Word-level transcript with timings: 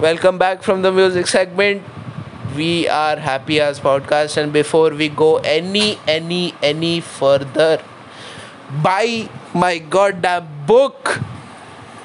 Welcome 0.00 0.38
back 0.38 0.62
from 0.62 0.82
the 0.82 0.92
music 0.92 1.26
segment. 1.26 1.82
We 2.54 2.88
are 2.88 3.16
Happy 3.16 3.60
As 3.60 3.80
Podcast, 3.80 4.36
and 4.36 4.52
before 4.52 4.90
we 4.90 5.08
go 5.08 5.38
any, 5.38 5.98
any, 6.06 6.54
any 6.62 7.00
further, 7.00 7.82
buy 8.80 9.28
my 9.52 9.78
goddamn 9.78 10.46
book. 10.68 11.18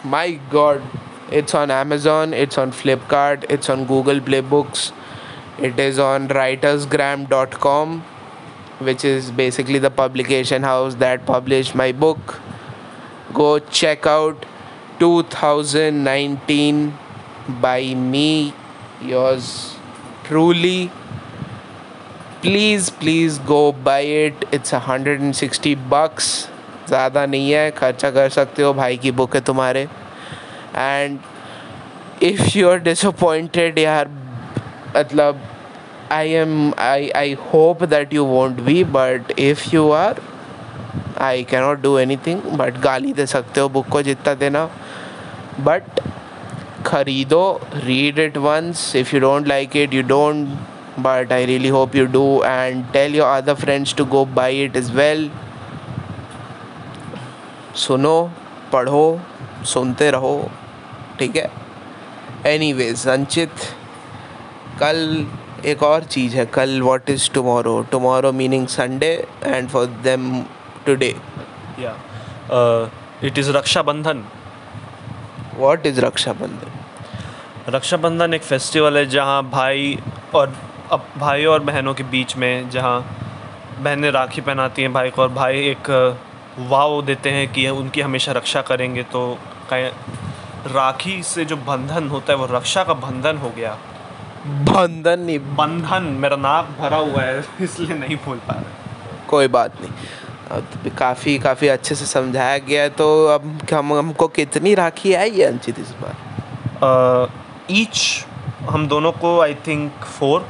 My 0.04 0.40
god, 0.50 0.82
it's 1.32 1.54
on 1.54 1.70
Amazon, 1.70 2.34
it's 2.34 2.58
on 2.58 2.72
Flipkart, 2.72 3.46
it's 3.48 3.70
on 3.70 3.86
Google 3.86 4.20
Play 4.20 4.42
Books, 4.42 4.92
it 5.60 5.80
is 5.80 6.00
on 6.00 6.30
writersgram.com, 6.30 8.02
which 8.80 9.06
is 9.06 9.30
basically 9.30 9.78
the 9.78 9.92
publication 9.92 10.64
house 10.64 10.96
that 10.96 11.28
published 11.28 11.76
my 11.76 11.92
book. 11.92 12.42
Go 13.36 13.60
check 13.60 14.08
out 14.08 14.48
2019 14.98 16.98
by 17.48 17.94
me, 17.94 18.54
yours 19.02 19.76
truly. 20.24 20.92
Please, 22.42 22.90
please 22.90 23.40
go 23.40 23.72
buy 23.72 24.02
it. 24.02 24.46
It's 24.52 24.72
160 24.72 25.76
bucks. 25.76 26.50
ज़्यादा 26.88 27.26
नहीं 27.26 27.52
है 27.52 27.70
खर्चा 27.72 28.10
कर 28.12 28.30
सकते 28.30 28.64
हो 28.64 28.74
भाई 28.74 28.98
की 28.98 29.12
book 29.12 29.36
है 29.36 29.42
तुम्हारे 29.42 29.82
and 30.76 31.20
if 32.24 32.58
you 32.58 32.70
are 32.70 32.80
disappointed 32.80 33.80
यार 33.80 34.10
मतलब 34.98 35.40
I 36.12 36.32
am 36.42 36.74
I 36.80 37.10
I 37.18 37.34
hope 37.54 37.84
that 37.94 38.14
you 38.14 38.26
won't 38.26 38.60
be 38.62 38.84
but 38.98 39.32
if 39.40 39.64
you 39.76 39.90
are 39.92 40.22
I 41.22 41.44
cannot 41.52 41.82
do 41.82 41.98
anything 42.28 42.42
but 42.58 42.80
गाली 42.82 43.14
दे 43.14 43.26
सकते 43.26 43.62
हो 43.62 43.70
बुक 43.70 43.88
को 43.92 44.02
जितना 44.02 44.34
देना 44.44 44.66
बट 45.60 46.00
खरीदो 46.94 47.46
read 47.76 48.20
it 48.20 48.38
once 48.38 48.96
if 48.96 49.16
you 49.16 49.22
don't 49.22 49.48
like 49.48 49.78
it 49.78 49.94
you 49.94 50.04
don't 50.08 50.48
but 51.00 51.32
I 51.34 51.46
really 51.46 51.70
hope 51.70 51.96
you 51.96 52.06
do 52.06 52.26
and 52.46 52.86
tell 52.94 53.16
your 53.16 53.38
other 53.38 53.54
friends 53.62 53.94
to 53.96 54.06
go 54.06 54.26
buy 54.36 54.64
it 54.64 54.76
is 54.78 54.92
well 54.94 55.30
सुनो 57.86 58.18
पढ़ो 58.74 59.06
सुनते 59.66 60.10
रहो 60.12 60.36
ठीक 61.20 61.36
है? 61.36 61.50
एनी 62.48 62.72
वेज 62.74 62.96
संचित 62.98 63.52
कल 64.80 65.26
एक 65.66 65.84
और 65.84 66.04
चीज़ 66.04 66.36
है। 66.38 66.46
कल 66.54 66.82
what 66.82 67.10
is 67.10 67.30
tomorrow 67.34 67.80
tomorrow 67.92 68.32
meaning 68.32 68.68
Sunday 68.68 69.12
and 69.44 69.70
for 69.70 69.86
them 70.04 70.32
today 70.86 71.16
या 71.80 71.96
it 73.24 73.38
is 73.38 73.52
Rakshabandhan 73.58 74.24
what 75.58 75.86
is 75.88 76.02
Rakshabandhan 76.02 76.83
Rakshabandhan 77.70 78.34
एक 78.34 78.42
फेस्टिवल 78.44 78.98
है 78.98 79.06
जहाँ 79.06 79.44
भाई 79.50 79.98
और 80.36 80.54
अब 80.92 81.06
भाई 81.18 81.46
और 81.46 81.60
बहनों 81.60 81.94
के 81.94 82.04
बीच 82.04 82.36
में 82.38 82.70
जहाँ 82.70 83.00
बहनें 83.80 84.10
राखी 84.12 84.42
पहनाती 84.42 84.82
हैं 84.82 84.92
भाई 84.94 85.10
को 85.10 85.22
और 85.22 85.30
भाई 85.30 85.60
एक 85.68 85.90
वाव 86.70 87.02
देते 87.02 87.30
हैं 87.30 87.48
कि 87.54 87.68
उनकी 87.70 88.02
हमेशा 88.02 88.32
रक्षा 88.32 88.62
करेंगे 88.62 89.04
तो 89.04 89.22
कहीं 89.70 89.90
राखी 90.74 91.22
से 91.24 91.46
जो 91.46 91.56
बंधन 91.58 92.08
होता 92.08 92.34
है 92.34 92.40
वो 92.40 92.46
रक्षा 92.52 92.84
का 92.84 92.94
बंधन 92.94 93.38
हो 93.38 93.50
गया। 93.50 93.78
बंधन 94.46 95.20
नहीं। 95.20 95.40
बंधन 95.56 96.04
मेरा 96.20 96.36
नाक 96.36 96.76
भरा 96.80 96.98
हुआ 96.98 97.22
है 97.22 97.44
इसलिए 97.62 97.98
नहीं 97.98 98.16
बोल 98.16 98.38
पा 98.38 98.54
रहा। 98.54 99.26
कोई 99.30 99.48
बात 99.48 99.82
नहीं। 99.82 100.92
काफ़ी 100.92 101.38
काफ़ी 101.40 101.68
अच्छे 101.68 101.96
से 101.96 102.06
समझाया 102.06 102.58
गया 102.58 102.82
है 102.82 102.90
तो 102.90 103.08
अब 103.28 103.58
हम 103.74 103.94
हमको 103.94 104.28
कितनी 104.28 104.76
राखी 104.76 105.14
आई 105.14 105.30
है 105.30 105.46
अंचित 105.46 105.80
इस 105.80 105.94
बार? 106.02 107.32
ईच 107.72 108.26
हम 108.70 108.88
दोनों 108.88 109.12
को 109.14 109.40
I 109.42 109.54
think 109.68 110.04
four 110.20 110.48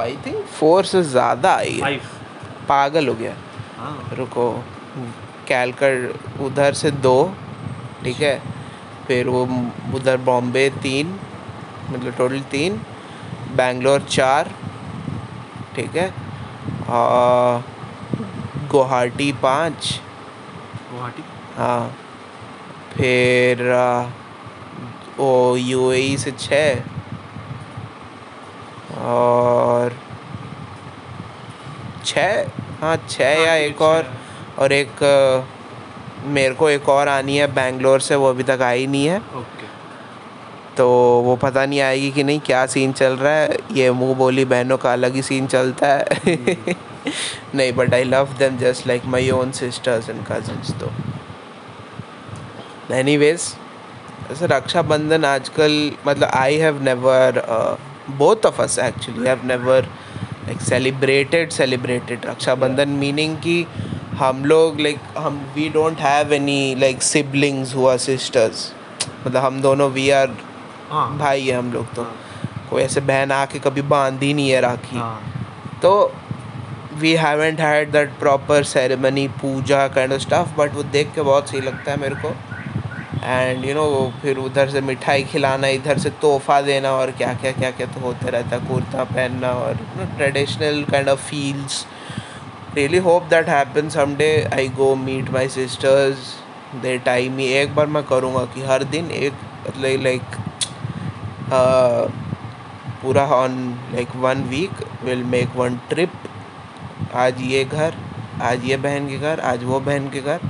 I 0.00 0.16
think 0.26 0.44
four 0.48 0.84
से 0.84 1.02
ज़्यादा 1.04 1.54
आई 1.54 1.80
है 1.84 1.96
पागल 2.68 3.08
हो 3.08 3.14
गया। 3.14 3.34
हाँ। 3.78 4.10
रुको। 4.16 4.52
कैलकट 5.48 6.40
उधर 6.40 6.72
से 6.74 6.90
दो 6.90 7.16
ठीक 8.04 8.20
है। 8.20 8.40
फिर 9.06 9.28
वो 9.28 9.42
उधर 9.94 10.16
बॉम्बे 10.26 10.68
तीन 10.82 11.18
मतलब 11.90 12.14
टोटल 12.18 12.40
तीन। 12.50 12.80
बैंगलोर 13.56 14.00
चार 14.02 14.50
ठीक 15.76 15.96
है। 15.96 16.08
और 16.90 17.64
गुवाहाटी 18.70 19.32
पाँच। 19.42 20.00
गुवाहाटी? 20.90 21.22
हाँ। 21.56 21.96
फिर 22.92 23.62
वो 25.18 25.56
यूएई 25.56 26.16
से 26.16 26.30
छः 26.30 26.82
और 28.98 29.96
छः 32.04 32.46
हाँ 32.80 32.96
छः 33.08 33.44
या 33.44 33.54
एक 33.54 33.82
और। 33.82 34.12
और 34.58 34.72
एक 34.72 35.02
मेरे 36.24 36.54
को 36.54 36.68
एक 36.70 36.88
और 36.88 37.08
आनी 37.08 37.36
है 37.36 37.46
बैंगलोर 37.54 38.00
से 38.00 38.14
वो 38.14 38.28
अभी 38.30 38.42
तक 38.42 38.62
आई 38.62 38.86
नहीं 38.86 39.06
है। 39.06 39.18
ओके। 39.18 39.66
तो 40.76 40.88
वो 41.24 41.36
पता 41.36 41.64
नहीं 41.66 41.80
आएगी 41.80 42.10
कि 42.10 42.24
नहीं 42.24 42.40
क्या 42.40 42.64
सीन 42.66 42.92
चल 42.92 43.16
रहा 43.16 43.32
है। 43.32 43.58
ये 43.72 43.90
मुँह 43.90 44.14
बोली 44.14 44.44
बहनों 44.44 44.76
का 44.76 44.92
अलग 44.92 45.14
ही 45.14 45.22
सीन 45.22 45.46
चलता 45.46 45.86
है। 45.86 46.04
नहीं 47.54 47.72
but 47.72 47.94
I 47.94 48.04
love 48.04 48.34
them 48.38 48.56
just 48.58 48.86
like 48.86 49.04
my 49.06 49.30
own 49.30 49.52
sisters 49.52 50.08
and 50.10 50.24
cousins 50.26 50.70
तो। 50.80 50.90
एनी 52.94 53.16
वेज 53.16 53.54
ऐसे 54.30 54.46
रक्षाबंधन 54.46 55.24
आजकल 55.24 55.72
मतलब 56.06 56.28
I 56.34 56.56
have 56.56 56.82
never 56.82 57.42
both 58.18 58.46
of 58.46 58.60
us 58.62 58.78
actually 58.78 59.28
have 59.28 59.40
never 59.44 59.88
like 60.46 60.60
celebrated 60.60 61.50
celebrated 61.50 62.26
Rakshabandhan 62.26 62.88
meaning 62.88 63.36
कि 63.36 63.66
हम 64.18 64.44
लोग 64.44 64.80
लाइक 64.80 64.98
हम 65.18 65.52
we 65.54 65.68
don't 65.68 66.00
have 66.00 66.32
any 66.32 66.74
like 66.74 67.02
siblings 67.02 67.74
हुआ 67.74 67.96
sisters 67.96 68.72
मतलब 69.26 69.42
हम 69.42 69.60
दोनों 69.62 69.90
वी 69.90 70.08
आर 70.10 70.36
हाँ। 70.90 71.18
भाई 71.18 71.40
है 71.40 71.56
हम 71.58 71.72
लोग 71.72 71.94
तो। 71.94 72.02
कोई 72.70 72.82
ऐसे 72.82 73.00
बहन 73.00 73.32
आके 73.32 73.58
कभी 73.58 73.82
बांधी 73.82 74.32
नहीं 74.34 74.50
है 74.50 74.60
राखी। 74.60 74.96
हाँ। 74.96 75.22
तो 75.82 76.12
we 76.98 77.12
haven't 77.14 77.60
had 77.60 77.90
that 77.92 78.10
proper 78.18 78.62
ceremony 78.64 79.28
puja 79.28 79.86
kind 79.88 80.12
of 80.12 80.20
stuff 80.20 80.56
but 80.58 80.74
वो 80.74 80.82
देख 80.82 81.12
के 81.14 81.22
बहुत 81.22 81.48
सही 81.50 81.60
लगता 81.60 81.90
है 81.90 82.00
मेरे 82.00 82.14
को। 82.14 82.34
एंड 83.24 83.64
यू 83.64 83.74
नो 83.74 84.12
फिर 84.22 84.38
उधर 84.38 84.68
से 84.70 84.80
मिठाई 84.80 85.22
खिलाना, 85.24 85.66
इधर 85.68 85.98
से 85.98 86.10
तोहफा 86.22 86.60
देना 86.62 86.90
और 86.92 87.10
क्या 87.18 87.32
क्या 87.34 87.52
क्या 87.52 87.70
क्या 87.70 87.86
तो 87.86 88.00
होते 88.00 88.30
रहता 88.30 88.56
है, 88.56 88.66
कुर्ता 88.68 89.04
पहनना 89.04 89.50
और 89.50 89.76
traditional 90.16 90.82
kind 90.90 91.08
of 91.08 91.20
feels 91.28 91.84
really 92.74 92.98
hope 93.06 93.22
that 93.30 93.48
happen 93.48 93.88
someday 93.88 94.30
I 94.54 94.68
go 94.78 94.94
meet 94.96 95.30
my 95.32 95.48
sisters 95.56 96.34
they 96.82 96.96
time 97.06 97.38
ही 97.38 97.46
एक 97.54 97.74
बार 97.74 97.86
मैं 97.86 98.02
करूँगा 98.04 98.44
कि 98.54 98.62
हर 98.66 98.84
दिन 98.92 99.10
एक 99.12 99.32
मतलब 99.68 100.02
लाइक 100.04 100.36
पूरा 103.02 103.26
on 103.36 103.58
like 103.92 104.16
one 104.16 104.42
week 104.50 104.84
will 105.04 105.24
make 105.30 105.56
one 105.56 105.76
trip 105.88 106.12
आज 107.14 107.40
ये 107.42 107.64
घर, 107.64 107.94
आज 108.42 108.64
ये 108.64 108.76
बहन 108.78 109.08
के 109.08 109.16
घर, 109.18 109.40
आज 109.40 109.64
वो 109.64 109.80
बहन 109.80 110.08
के 110.10 110.20
घर, 110.20 110.40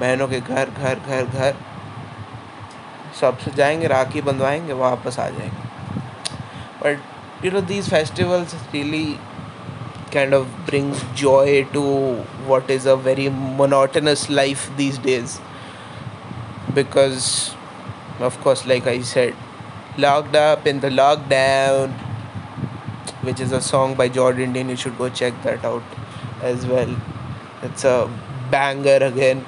बहनों 0.00 0.28
के 0.28 0.40
घर 0.40 0.70
घर 0.70 0.98
घर 0.98 1.24
घर। 1.24 1.54
सबसे 3.20 3.50
जाएँगे, 3.56 3.86
राखी 3.86 4.20
बंधवाएँगे, 4.22 4.72
वापस 4.72 5.18
आ 5.18 5.28
जाएँगे। 5.28 5.70
But 6.82 7.44
you 7.44 7.50
know 7.52 7.60
these 7.60 7.88
festivals 7.90 8.54
really 8.74 9.04
kind 10.14 10.34
of 10.34 10.46
brings 10.66 11.04
joy 11.16 11.62
to 11.72 11.82
what 12.46 12.70
is 12.70 12.88
a 12.88 12.94
very 13.04 13.28
monotonous 13.28 14.26
life 14.30 14.68
these 14.76 14.98
days 15.02 15.38
because 16.74 17.26
of course 18.24 18.66
like 18.68 18.88
I 18.88 19.02
said 19.04 19.34
locked 20.00 20.36
up 20.36 20.66
in 20.66 20.80
the 20.80 20.86
lockdown 20.92 21.94
which 23.24 23.40
is 23.40 23.54
a 23.54 23.58
song 23.60 23.96
by 23.96 24.08
Jordindian 24.40 24.70
you 24.70 24.76
should 24.76 24.96
go 24.96 25.08
check 25.08 25.34
that 25.44 25.64
out 25.66 26.44
as 26.44 26.64
well 26.66 26.96
it's 27.64 27.86
a 27.86 27.96
banger 28.52 29.02
again 29.02 29.42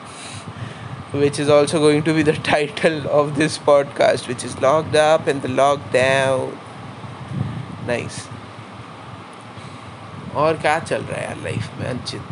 which 1.15 1.39
is 1.39 1.49
also 1.49 1.79
going 1.79 2.03
to 2.03 2.13
be 2.13 2.23
the 2.25 2.33
title 2.33 3.09
of 3.09 3.37
this 3.37 3.57
podcast, 3.57 4.27
which 4.27 4.45
is 4.45 4.61
Locked 4.61 4.97
Up 4.97 5.29
in 5.29 5.41
the 5.41 5.49
Lockdown. 5.49 6.57
Nice. 7.87 8.17
और 10.35 10.57
क्या 10.59 10.79
चल 10.79 11.03
रहा 11.03 11.19
है 11.19 11.25
यार 11.25 11.37
life 11.43 11.79
में 11.81 11.87
Anchit 11.87 12.23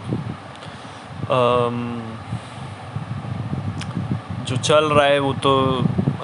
um, 1.30 1.76
जो 4.48 4.56
चल 4.56 4.84
रहा 4.84 5.06
है 5.06 5.18
वो 5.18 5.32
तो 5.42 5.52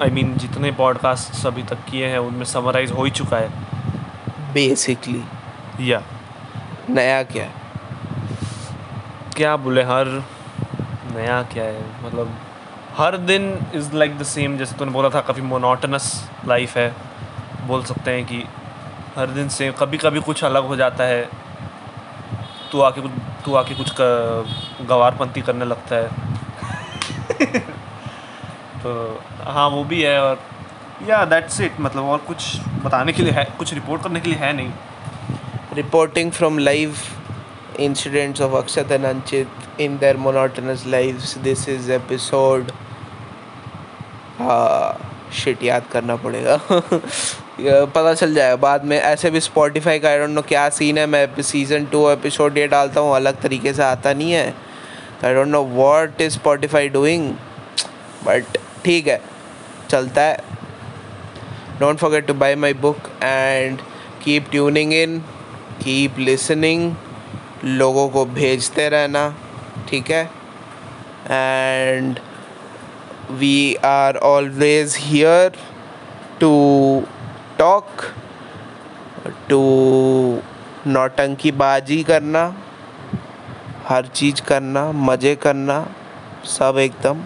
आई 0.01 0.09
I 0.09 0.11
मीन 0.13 0.27
mean, 0.27 0.39
जितने 0.41 0.71
पॉडकास्ट 0.71 1.45
अभी 1.47 1.63
तक 1.63 1.85
किए 1.89 2.07
हैं 2.07 2.19
उनमें 2.19 2.45
समराइज 2.45 2.91
हो 2.91 3.03
ही 3.03 3.11
चुका 3.11 3.37
है 3.37 4.53
बेसिकली 4.53 5.23
या 5.81 5.99
yeah. 5.99 6.89
नया 6.89 7.23
क्या 7.23 7.45
है 7.45 7.67
क्या 9.35 9.55
बोले 9.57 9.83
हर 9.83 10.07
नया 11.15 11.41
क्या 11.53 11.63
है 11.63 12.05
मतलब 12.05 12.37
हर 12.99 13.17
दिन 13.17 13.43
इज़ 13.75 13.93
लाइक 13.95 14.17
द 14.19 14.23
सेम 14.23 14.57
जैसे 14.57 14.75
तूने 14.77 14.91
बोला 14.91 15.09
था, 15.09 15.21
काफ़ी 15.21 15.41
मोनोटनस 15.41 16.29
लाइफ 16.47 16.77
है। 16.77 16.95
बोल 17.67 17.83
सकते 17.83 18.11
हैं 18.11 18.25
कि 18.25 18.43
हर 19.15 19.27
दिन 19.27 19.49
से 19.49 19.71
कभी 19.79 19.97
कभी 19.97 20.19
कुछ 20.19 20.43
अलग 20.43 20.65
हो 20.65 20.75
जाता 20.75 21.03
है। 21.03 21.29
तू 22.71 22.81
आके 22.81 23.01
कुछ, 23.01 23.11
तू 23.45 23.55
आके 23.55 23.75
कुछ 23.75 23.93
गवारपंती 24.87 25.41
करने 25.41 25.65
लगता 25.65 25.95
है। 25.95 26.09
तो 28.83 29.23
हाँ 29.43 29.69
वो 29.69 29.83
भी 29.83 30.01
है 30.01 30.21
और 30.21 30.39
या 31.09 31.25
दैट्स 31.25 31.61
इट 31.61 31.79
मतलब 31.79 32.03
और 32.03 32.17
कुछ 32.17 32.59
बताने 32.85 33.13
के 33.13 33.23
लिए 33.23 33.33
है, 33.33 33.45
कुछ 33.57 33.73
रिपोर्ट 33.73 34.03
करने 34.03 34.19
के 34.19 34.29
लिए 34.29 34.39
है 34.39 34.53
नहीं। 34.53 34.71
Reporting 35.73 36.31
from 36.31 36.57
live 36.57 36.95
incidents 37.79 38.41
of 38.41 38.51
Akshat 38.51 38.91
and 38.91 39.05
Anchit 39.05 39.47
in 39.77 39.97
their 39.99 40.17
monotonous 40.17 40.85
lives. 40.85 41.35
This 41.35 41.67
is 41.67 41.89
episode. 44.41 45.05
Shit 45.33 45.63
याद 45.63 45.83
करना 45.91 46.15
पड़ेगा। 46.15 46.59
पता 47.85 48.13
चल 48.13 48.33
जाएगा। 48.33 48.55
बाद 48.55 48.83
में 48.85 49.01
ऐसे 49.01 49.29
भी 49.29 49.39
स्पॉटिफाई 49.39 49.99
का 49.99 50.09
आई 50.09 50.19
डोंट 50.19 50.29
नो 50.29 50.41
क्या 50.41 50.69
सीन 50.69 50.97
है। 50.97 51.05
मैं 51.05 51.41
सीज़न 51.41 51.85
टू 51.85 52.09
एपिसोड 52.09 52.57
ये 52.57 52.67
डालता 52.67 53.01
हूँ, 53.01 53.15
अलग 53.15 53.41
तरीके 53.41 53.73
से 53.73 53.83
आता 53.83 54.13
नहीं 54.13 54.31
है। 54.31 54.53
I 55.25 55.33
don't 55.33 55.47
know 55.47 55.65
what 55.65 56.21
is 56.21 56.33
Spotify 56.33 56.89
doing 56.89 57.33
but 58.25 58.43
ठीक 58.85 59.07
है। 59.07 59.21
चलता 59.89 60.21
है। 60.21 60.37
Don't 61.79 61.97
forget 61.97 62.27
to 62.27 62.33
buy 62.33 62.55
my 62.55 62.73
book 62.73 62.97
and 63.23 63.79
keep 64.23 64.47
tuning 64.51 64.93
in 64.93 65.19
keep 65.83 66.19
listening 66.19 66.95
लोगों 67.65 68.09
को 68.09 68.25
भेजते 68.25 68.89
रहना। 68.89 69.35
ठीक 69.89 70.11
है? 70.11 70.29
And 71.31 72.19
we 73.31 73.73
are 73.85 74.17
always 74.27 74.95
here 74.99 75.57
to 76.39 76.51
talk 77.59 78.01
to 79.49 79.61
नौटंकीबाजी 80.87 82.01
करना 82.03 82.43
हर 83.89 84.05
चीज़ 84.15 84.41
करना 84.47 84.91
मज़े 84.91 85.35
करना 85.43 85.85
सब 86.57 86.77
एकदम 86.79 87.23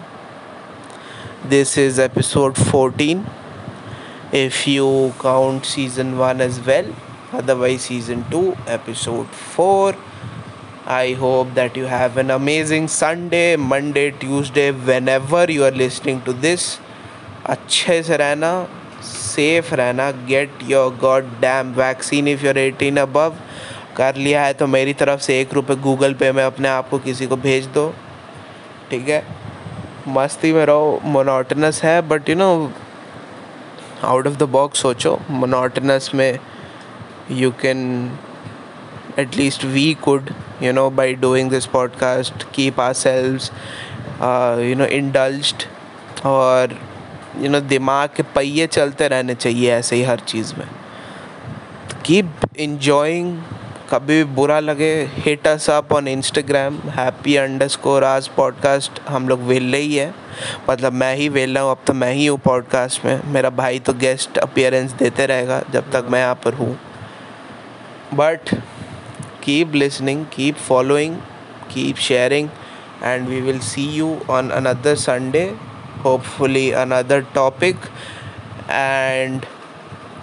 this 1.50 1.78
is 1.78 2.00
episode 2.02 2.54
fourteen 2.70 3.24
if 4.34 4.68
you 4.70 4.90
count 5.22 5.64
season 5.64 6.14
one 6.14 6.40
as 6.40 6.60
well 6.66 6.92
otherwise 7.34 7.82
season 7.82 8.24
2 8.30 8.40
episode 8.68 9.26
4 9.48 9.94
I 10.86 11.14
hope 11.14 11.54
that 11.54 11.78
you 11.78 11.86
have 11.86 12.18
an 12.18 12.30
amazing 12.30 12.88
Sunday, 12.88 13.56
Monday, 13.56 14.10
Tuesday, 14.10 14.70
whenever 14.70 15.50
you 15.50 15.64
are 15.64 15.70
listening 15.70 16.20
to 16.24 16.32
this. 16.34 16.78
अच्छे 17.46 18.02
से 18.02 18.16
रहना 18.16 18.50
सेफ़ 19.02 19.74
रहना 19.74 20.10
get 20.28 20.58
your 20.70 20.94
god 21.00 21.30
damn 21.40 21.72
vaccine 21.74 22.28
if 22.28 22.44
you're 22.46 22.58
eighteen 22.58 22.96
above 22.96 23.36
कर 23.96 24.16
लिया 24.16 24.42
है 24.44 24.52
तो 24.54 24.66
मेरी 24.66 24.92
तरफ़ 25.02 25.20
से 25.20 25.40
एक 25.40 25.54
रुपये 25.54 25.76
गूगल 25.76 26.14
पे 26.20 26.30
में 26.32 26.42
अपने 26.44 26.68
आप 26.68 26.88
को 26.90 26.98
किसी 26.98 27.26
को 27.26 27.36
भेज 27.36 27.66
दो। 27.74 27.88
ठीक 28.90 29.08
है? 29.08 29.22
मस्ती 30.08 30.52
में 30.52 30.64
रहो 30.66 31.00
मोनोटनस 31.04 31.82
है 31.84 32.00
but 32.08 32.28
you 32.28 32.36
know 32.36 32.50
out 34.04 34.26
of 34.26 34.36
the 34.36 34.42
box 34.58 34.82
सोचो। 34.82 35.18
मोनोटनस 35.30 36.10
में 36.14 36.38
you 37.30 37.50
can 37.62 37.80
at 39.18 39.36
least 39.36 39.64
we 39.64 39.86
could 40.06 40.34
you 40.60 40.72
know 40.72 40.88
by 40.90 41.06
doing 41.24 41.50
this 41.50 41.66
podcast 41.66 42.44
keep 42.52 42.78
ourselves 42.78 43.50
uh, 44.20 44.56
you 44.68 44.76
know 44.80 44.88
indulged 45.00 45.66
और 46.26 46.78
यू 47.40 47.48
नो 47.48 47.60
दिमाग 47.60 48.08
के 48.16 48.22
पहिए 48.34 48.66
चलते 48.66 49.08
रहने 49.08 49.34
चाहिए 49.34 49.70
ऐसे 49.72 49.96
ही 49.96 50.02
हर 50.02 50.20
चीज़ 50.28 50.54
में। 50.58 50.66
कीप 52.04 52.30
इन्जॉइंग 52.58 53.36
कभी 53.90 54.16
भी 54.16 54.24
बुरा 54.34 54.58
लगे 54.60 54.92
hit 55.16 55.46
us 55.46 55.68
up 55.70 55.92
on 55.92 56.08
Instagram 56.08 56.78
happy 56.90 57.36
underscore 57.68 58.04
आज 58.04 58.28
पॉडकास्ट 58.36 59.00
हम 59.08 59.28
लोग 59.28 59.42
वेले 59.48 59.78
ही 59.78 59.94
है। 59.96 60.14
मतलब 60.70 60.92
मैं 60.92 61.14
ही 61.16 61.28
वेल 61.28 61.54
रहा 61.54 61.64
हूँ 61.64 61.70
अब 61.70 61.82
तो 61.86 61.92
मैं 61.92 62.12
ही 62.12 62.26
हूँ 62.26 62.38
पॉडकास्ट 62.44 63.04
में। 63.04 63.20
मेरा 63.32 63.50
भाई 63.50 63.78
तो 63.78 63.92
गेस्ट 63.92 64.38
अपियरेंस 64.38 64.92
देते 64.92 65.26
रहेगा 65.26 65.62
जब 65.72 65.90
तक 65.92 66.06
मैं 66.10 66.20
यहाँ 66.20 66.34
पर 66.44 66.54
हूँ। 66.54 66.78
But 68.14 68.54
keep 69.43 69.73
listening, 69.73 70.27
keep 70.31 70.57
following, 70.57 71.21
keep 71.69 71.97
sharing, 71.97 72.51
and 73.01 73.27
we 73.27 73.41
will 73.41 73.59
see 73.59 73.89
you 73.89 74.21
on 74.27 74.51
another 74.51 74.95
Sunday. 74.95 75.55
Hopefully, 76.03 76.71
another 76.71 77.21
topic. 77.33 77.75
And 78.67 79.45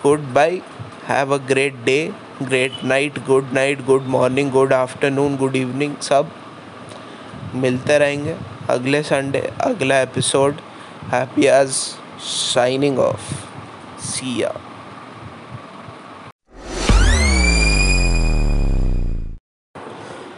goodbye. 0.02 0.62
Have 1.06 1.30
a 1.30 1.38
great 1.38 1.84
day, 1.84 2.12
great 2.44 2.82
night, 2.82 3.24
good 3.24 3.52
night, 3.52 3.86
good 3.86 4.06
morning, 4.06 4.50
good 4.50 4.72
afternoon, 4.72 5.36
good 5.36 5.54
evening. 5.54 5.94
सब 6.02 6.32
मिलते 7.54 7.98
रहेंगे 7.98 8.34
अगले 8.70 9.02
Sunday 9.02 9.40
अगला 9.64 10.00
episode 10.00 10.54
happy 11.12 11.46
आज 11.46 11.70
signing 12.28 12.98
off 12.98 13.30
see 14.08 14.40
ya 14.42 14.50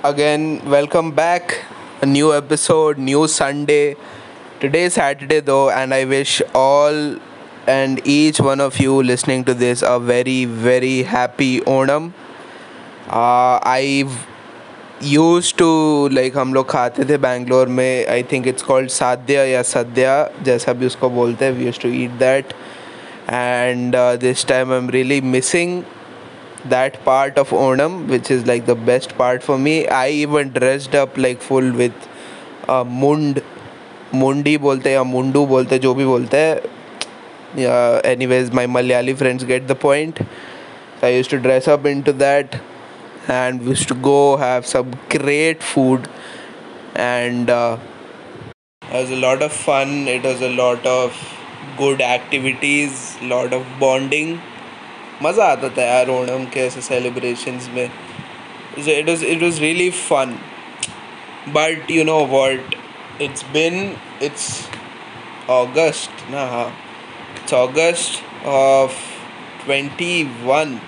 again 0.04 0.60
welcome 0.70 1.10
back 1.10 1.64
a 2.02 2.06
new 2.06 2.32
episode 2.34 2.98
new 2.98 3.26
sunday 3.26 3.96
today 4.60 4.84
is 4.84 4.94
saturday 4.94 5.40
though 5.40 5.70
and 5.70 5.92
i 5.92 6.04
wish 6.04 6.40
all 6.54 7.16
and 7.66 8.00
each 8.04 8.40
one 8.40 8.60
of 8.60 8.78
you 8.78 9.02
listening 9.02 9.44
to 9.44 9.54
this 9.54 9.82
a 9.82 9.98
very 9.98 10.44
very 10.44 11.02
happy 11.02 11.60
onam 11.60 12.12
uh, 13.08 13.58
i've 13.62 14.26
used 15.00 15.56
to 15.58 15.68
like 16.10 16.34
हम 16.34 16.54
लोग 16.54 16.68
खाते 16.70 17.04
थे 17.08 17.18
बैंगलोर 17.18 17.68
में 17.68 18.06
I 18.06 18.22
think 18.32 18.46
it's 18.48 18.62
called 18.70 18.90
साध्या 18.90 19.44
या 19.44 19.62
सद्या 19.62 20.14
जैसा 20.44 20.72
भी 20.72 20.86
उसको 20.86 21.10
बोलते 21.10 21.44
हैं 21.44 21.52
we 21.52 21.66
use 21.66 21.78
to 21.80 21.88
eat 22.02 22.18
that 22.24 22.52
and 23.30 23.96
this 24.20 24.46
time 24.46 24.72
I 24.72 24.78
am 24.78 24.90
really 24.90 25.20
missing 25.20 25.82
that 26.65 27.03
part 27.03 27.37
of 27.37 27.49
Onam, 27.49 28.07
which 28.07 28.31
is 28.31 28.45
like 28.45 28.65
the 28.65 28.75
best 28.75 29.17
part 29.17 29.43
for 29.43 29.57
me. 29.57 29.87
I 29.87 30.09
even 30.09 30.51
dressed 30.51 30.95
up 30.95 31.17
like 31.17 31.41
full 31.41 31.71
with 31.71 31.93
uh, 32.67 32.83
mund, 32.83 33.43
mundi 34.11 34.57
bolte 34.57 34.99
or 34.99 35.05
mundu 35.05 35.47
bolte, 35.47 35.81
jo 35.81 35.93
bhi 35.95 36.05
bolte. 36.05 36.69
Yeah, 37.55 38.01
anyways, 38.03 38.51
my 38.51 38.65
Malayali 38.65 39.15
friends 39.15 39.43
get 39.43 39.67
the 39.67 39.75
point. 39.75 40.19
I 41.01 41.09
used 41.09 41.29
to 41.31 41.39
dress 41.39 41.67
up 41.67 41.85
into 41.85 42.13
that 42.13 42.61
and 43.27 43.61
we 43.61 43.69
used 43.69 43.87
to 43.89 43.95
go 43.95 44.37
have 44.37 44.65
some 44.65 44.93
great 45.09 45.61
food 45.61 46.07
and 46.95 47.49
uh, 47.49 47.77
it 48.81 48.93
was 48.93 49.11
a 49.11 49.15
lot 49.15 49.41
of 49.41 49.51
fun. 49.51 50.07
It 50.07 50.23
was 50.23 50.41
a 50.41 50.49
lot 50.49 50.85
of 50.85 51.15
good 51.77 52.01
activities, 52.01 53.17
lot 53.21 53.53
of 53.53 53.65
bonding. 53.79 54.41
मज़ा 55.23 55.45
आता 55.51 55.69
था 55.77 55.83
यार 55.85 56.09
ओणम 56.09 56.45
के 56.53 56.59
ऐसे 56.59 56.81
celebrations 56.81 57.69
में। 57.73 57.83
It 57.83 59.09
was 59.09 59.23
it 59.23 59.43
was 59.43 59.59
really 59.61 59.89
fun 59.89 60.35
but 61.55 61.91
you 61.91 62.03
know 62.03 62.19
what 62.35 62.75
it's 63.21 63.45
been 63.53 63.79
it's 64.23 64.49
August 65.61 66.29
ना 66.31 66.45
हाँ। 66.51 66.67
It's 67.37 67.53
August 67.53 68.45
of 68.47 69.01
twenty 69.65 70.23
one 70.43 70.79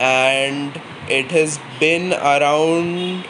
and 0.00 0.80
it 1.14 1.32
has 1.32 1.54
been 1.78 2.12
around 2.12 3.24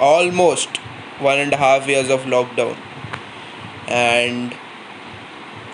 almost 0.00 0.78
one 1.26 1.38
and 1.42 1.52
a 1.52 1.56
half 1.56 1.86
years 1.90 2.08
of 2.10 2.24
lockdown. 2.32 2.74
And 3.88 4.56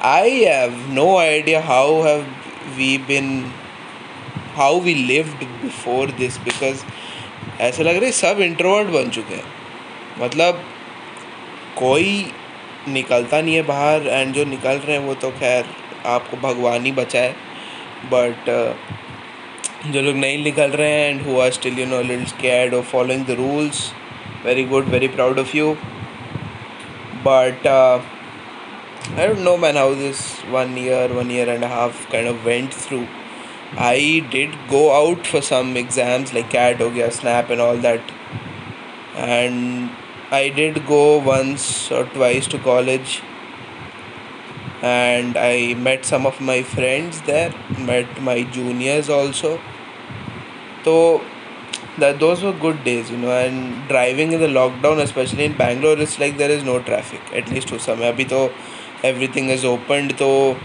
i 0.00 0.28
have 0.50 0.74
no 0.98 1.06
idea 1.18 1.62
how 1.68 2.02
have 2.02 2.26
we 2.76 2.98
been 3.10 3.30
how 4.56 4.72
we 4.87 4.94
lived 5.10 5.44
before 5.62 6.06
this 6.20 6.38
because 6.48 6.84
ऐसा 7.60 7.82
लग 7.82 7.96
रहा 7.96 8.04
है 8.04 8.12
सब 8.12 8.40
introvert 8.40 8.88
बन 8.88 9.10
चुके 9.10 9.34
हैं। 9.34 9.44
मतलब 10.20 10.62
कोई 11.78 12.32
निकलता 12.88 13.40
नहीं 13.40 13.54
है 13.54 13.62
बाहर 13.62 14.06
एंड 14.06 14.34
जो 14.34 14.44
निकल 14.44 14.76
रहे 14.76 14.96
हैं 14.96 15.04
वो 15.06 15.14
तो 15.14 15.30
खैर 15.30 15.64
आपको 16.06 16.37
भगवान 16.37 16.84
ही 16.84 16.92
बचाए 16.92 17.34
बट 18.12 18.50
uh, 18.50 18.98
जो 19.87 20.00
लोग 20.00 20.16
नहीं 20.16 20.44
निकल 20.44 20.70
रहे 20.70 20.90
हैं 20.90 21.10
and 21.10 21.22
who 21.26 21.40
are 21.40 21.50
still 21.50 21.78
you 21.78 21.87
know 21.87 22.00
little 22.02 22.25
scared 22.25 22.75
of 22.75 22.84
following 22.84 23.26
the 23.26 23.30
rules 23.30 23.92
very 24.44 24.64
good 24.64 24.88
very 24.88 25.08
proud 25.08 25.38
of 25.38 25.56
you 25.56 25.75
but 27.26 27.66
I 29.16 29.26
don't 29.26 29.42
know, 29.42 29.56
man, 29.56 29.74
how 29.74 29.94
this 29.94 30.36
one 30.42 30.76
year, 30.76 31.12
one 31.12 31.30
year 31.30 31.48
and 31.48 31.64
a 31.64 31.68
half 31.68 32.08
kind 32.10 32.28
of 32.28 32.44
went 32.44 32.72
through. 32.72 33.08
I 33.76 34.26
did 34.30 34.54
go 34.68 34.92
out 34.92 35.26
for 35.26 35.40
some 35.40 35.76
exams 35.76 36.32
like 36.32 36.50
CAT, 36.50 36.78
Ogya, 36.78 37.12
Snap, 37.12 37.50
and 37.50 37.60
all 37.60 37.76
that. 37.78 38.00
And 39.16 39.90
I 40.30 40.50
did 40.50 40.86
go 40.86 41.18
once 41.18 41.90
or 41.90 42.04
twice 42.04 42.46
to 42.48 42.58
college. 42.58 43.22
and 44.82 45.36
I 45.36 45.74
met 45.74 46.04
some 46.04 46.26
of 46.26 46.40
my 46.40 46.62
friends 46.62 47.20
there, 47.22 47.52
met 47.78 48.20
my 48.22 48.42
juniors 48.44 49.08
also. 49.08 49.60
So 50.84 51.20
that 51.98 52.20
those 52.20 52.42
were 52.42 52.52
good 52.52 52.84
days, 52.84 53.10
you 53.10 53.16
know. 53.16 53.30
And 53.30 53.88
driving 53.88 54.32
in 54.32 54.40
the 54.40 54.46
lockdown, 54.46 55.02
especially 55.02 55.44
in 55.44 55.56
Bangalore, 55.56 55.98
it's 55.98 56.18
like 56.18 56.36
there 56.38 56.50
is 56.50 56.62
no 56.62 56.80
traffic. 56.80 57.20
At 57.32 57.48
least 57.50 57.68
to 57.68 57.78
some. 57.80 57.98
Abhi 57.98 58.28
to 58.28 58.52
everything 59.03 59.50
is 59.50 59.65
opened, 59.65 60.15
so 60.17 60.57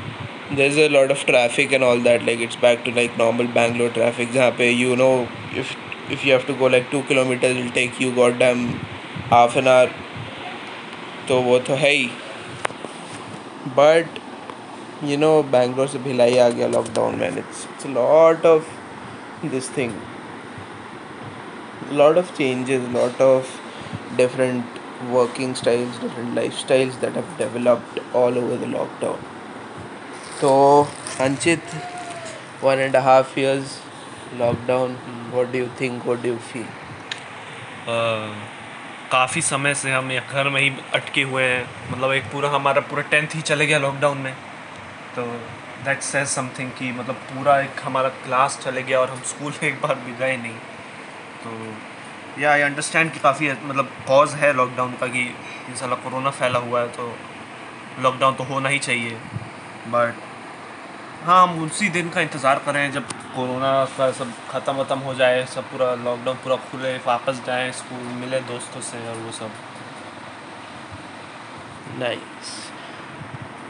there's 0.52 0.76
a 0.76 0.88
lot 0.88 1.10
of 1.10 1.24
traffic 1.30 1.72
and 1.72 1.84
all 1.84 1.98
that. 2.00 2.24
Like 2.24 2.40
it's 2.40 2.56
back 2.56 2.84
to 2.84 2.94
like 2.98 3.18
normal 3.18 3.48
Bangalore 3.58 3.90
traffic. 3.98 4.32
जहाँ 4.32 4.50
पे 4.58 4.70
you 4.78 4.96
know 5.02 5.28
if 5.62 5.74
if 6.16 6.24
you 6.24 6.32
have 6.32 6.46
to 6.46 6.54
go 6.62 6.70
like 6.76 6.90
two 6.90 7.02
kilometers, 7.12 7.56
it'll 7.56 7.72
take 7.72 8.00
you 8.00 8.12
goddamn 8.20 8.66
half 9.34 9.56
an 9.56 9.68
hour. 9.74 9.88
तो 11.28 11.40
वो 11.42 11.58
तो 11.68 11.74
है 11.76 11.90
ही 11.92 12.06
but 13.76 14.18
you 15.04 15.16
no 15.18 15.32
Bangalore 15.52 15.88
से 15.88 15.98
भिलाई 16.04 16.38
आ 16.38 16.48
गया 16.48 16.66
lockdown 16.68 17.16
में 17.20 17.28
it's 17.28 17.66
it's 17.72 17.86
lot 17.86 18.46
of 18.46 18.70
this 19.44 19.76
thing 19.76 19.92
lot 21.98 22.18
of 22.18 22.36
changes 22.36 22.88
lot 22.94 23.20
of 23.22 23.56
different 24.16 24.71
working 25.11 25.55
styles 25.55 25.99
different 26.01 26.35
life 26.35 26.57
styles 26.59 26.95
that 26.95 27.15
have 27.15 27.35
developed 27.37 27.99
all 28.15 28.37
over 28.37 28.57
the 28.57 28.69
lockdown 28.69 29.19
तो 30.41 30.51
Anchit 31.21 31.75
one 32.63 32.79
and 32.79 32.95
half 33.05 33.39
years 33.39 33.79
lockdown 34.39 34.97
what 35.33 35.51
do 35.51 35.59
you 35.59 35.67
think 35.81 36.05
what 36.05 36.21
do 36.23 36.29
you 36.29 36.37
feel 36.51 36.65
काफ़ी 39.11 39.41
समय 39.41 39.73
से 39.75 39.91
हम 39.91 40.11
एक 40.11 40.31
घर 40.31 40.49
में 40.49 40.59
ही 40.61 40.69
अटके 40.93 41.21
हुए 41.21 41.43
हैं। 41.43 41.91
मतलब 41.91 42.11
एक 42.11 42.23
पूरा 42.31 42.49
हमारा 42.49 42.81
पूरा 42.81 43.01
टेंथ 43.09 43.35
ही 43.35 43.41
चले 43.41 43.65
गया 43.67 43.77
लॉकडाउन 43.79 44.17
में। 44.17 44.33
तो 45.15 45.25
दैट 45.85 46.01
सेज 46.01 46.27
समथिंग 46.27 46.71
कि 46.79 46.91
मतलब 46.91 47.15
पूरा 47.27 47.59
एक 47.59 47.81
हमारा 47.83 48.09
क्लास 48.23 48.59
चले 48.63 48.83
गया 48.83 48.99
और 48.99 49.09
हम 49.09 49.21
स्कूल 49.31 49.51
में 49.51 49.69
एक 49.69 49.81
बार 49.81 49.95
भी 49.95 50.15
गए 50.19 50.37
नहीं। 50.37 50.57
तो 51.43 51.49
या 52.39 52.51
आई 52.51 52.61
अंडरस्टैंड 52.61 53.11
कि 53.13 53.19
काफ़ी 53.19 53.51
मतलब 53.51 53.89
कॉज 54.07 54.33
है 54.35 54.51
लॉकडाउन 54.53 54.93
का 54.99 55.07
कि 55.07 55.23
इंशाल्लाह 55.69 55.99
कोरोना 56.03 56.29
फैला 56.31 56.59
हुआ 56.59 56.81
है 56.81 56.87
तो 56.91 57.13
लॉकडाउन 58.01 58.35
तो 58.35 58.43
होना 58.43 58.69
ही 58.69 58.79
चाहिए। 58.79 59.17
बट 59.89 60.13
हाँ 61.25 61.41
हम 61.43 61.61
उसी 61.63 61.89
दिन 61.89 62.09
का 62.09 62.21
इंतज़ार 62.21 62.59
कर 62.65 62.89
जब 62.91 63.11
कोरोना 63.35 63.73
का 63.97 64.11
सब 64.11 64.31
ख़त्म 64.49 64.73
वत्म 64.75 64.97
हो 64.99 65.13
जाए, 65.13 65.45
सब 65.45 65.69
पूरा 65.71 65.93
लॉकडाउन 65.97 66.37
पूरा 66.43 66.55
खुले, 66.71 66.95
वापस 67.07 67.41
जाएँ 67.45 67.71
स्कूल 67.73 68.03
मिले 68.19 68.39
दोस्तों 68.49 68.81
से 68.81 69.07
और 69.09 69.17
वो 69.17 69.31
सब। 69.31 69.51
नाइस 71.99 72.51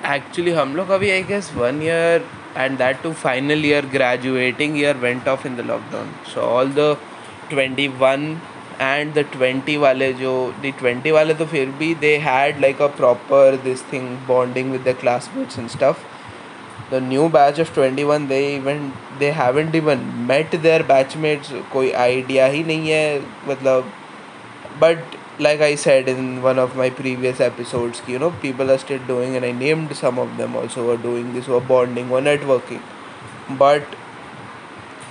एक्चुअली 0.06 0.52
हम 0.54 0.76
लोग 0.76 0.90
अभी 0.92 1.12
I 1.12 1.24
guess 1.24 1.52
one 1.56 1.82
year 1.84 2.26
and 2.58 2.78
that 2.78 3.02
too 3.04 3.12
final 3.14 3.66
year 3.66 3.86
graduating 3.92 4.78
year 4.80 4.98
went 4.98 5.28
off 5.28 5.48
in 5.48 5.56
the 5.56 5.66
lockdown 5.68 6.12
so 6.34 6.42
all 6.42 6.72
the 6.74 6.96
twenty 7.50 7.88
one 8.00 8.36
and 8.84 9.14
the 9.14 9.26
twenty 9.32 9.76
वाले 9.78 10.12
जो 10.14 10.34
द 10.64 10.74
ट्वेंटी 10.80 11.12
वाले 11.12 11.34
तो 11.34 11.46
फिर 11.46 11.70
भी 11.80 11.94
they 11.98 12.16
had 12.20 12.60
like 12.62 12.82
a 12.82 12.88
proper 12.98 13.60
this 13.64 13.84
thing 13.94 14.10
bonding 14.28 14.72
with 14.72 14.88
the 14.88 14.96
classmates 15.00 15.60
and 15.60 15.68
stuff 15.70 16.04
the 16.92 17.02
new 17.04 17.28
batch 17.30 17.60
of 17.60 17.74
twenty 17.74 18.04
one 18.04 18.28
they 18.28 18.40
even 18.56 18.92
they 19.20 19.30
haven't 19.32 19.76
even 19.76 20.00
met 20.30 20.56
their 20.58 20.84
batchmates 20.88 21.52
कोई 21.74 21.92
idea 22.04 22.46
ही 22.48 22.64
नहीं 22.64 22.90
है 22.90 23.20
मतलब 23.50 23.92
but 24.82 25.18
like 25.42 25.62
I 25.62 25.76
said 25.78 26.10
in 26.10 26.38
one 26.40 26.60
of 26.60 26.78
my 26.78 26.90
previous 26.98 27.42
episodes 27.42 28.02
की 28.02 28.14
you 28.14 28.20
know 28.20 28.30
people 28.42 28.72
are 28.72 28.78
state 28.78 29.08
doing 29.08 29.36
and 29.36 29.44
I 29.44 29.54
named 29.54 29.94
some 29.96 30.20
of 30.20 30.38
them 30.38 30.56
also 30.58 30.90
are 30.92 30.98
doing 31.04 31.34
this 31.34 31.50
were 31.50 31.64
bonding 31.68 32.12
और 32.14 32.22
networking 32.22 33.58
but 33.58 33.96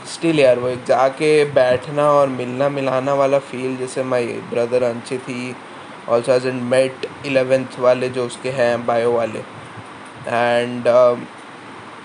still 0.07 0.41
यार, 0.41 0.59
वो 0.59 0.69
एक 0.69 0.85
जाके 0.85 1.45
बैठना 1.55 2.11
और 2.13 2.29
मिलना 2.29 2.69
मिलाना 2.69 3.15
वाला 3.15 3.39
फील 3.51 3.77
जैसे 3.77 4.03
my 4.05 4.27
brother 4.51 4.83
Anchit 4.83 5.29
he 5.29 5.55
also 6.09 6.33
age 6.33 6.47
and 6.47 6.63
met 6.71 7.07
eleventh 7.27 7.79
वाले 7.81 8.09
जो 8.09 8.27
उसके 8.27 8.51
हैं 8.51 8.87
बायो 8.87 9.13
वाले। 9.13 9.39
एंड 10.29 10.89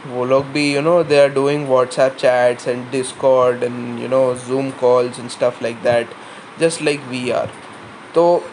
वो 0.07 0.25
लोग 0.25 0.45
भी 0.51 0.71
you 0.73 0.81
know 0.81 1.01
they 1.03 1.19
are 1.21 1.29
doing 1.33 1.67
WhatsApp 1.69 2.15
chats 2.19 2.67
and 2.67 2.89
Discord 2.91 3.63
and 3.63 3.99
you 4.01 4.07
know 4.07 4.21
Zoom 4.47 4.69
calls 4.81 5.19
and 5.19 5.29
stuff 5.29 5.63
like 5.63 5.81
that 5.83 6.13
just 6.59 6.81
like 6.81 7.01
we 7.09 7.29
are 7.31 7.49
तो 8.15 8.43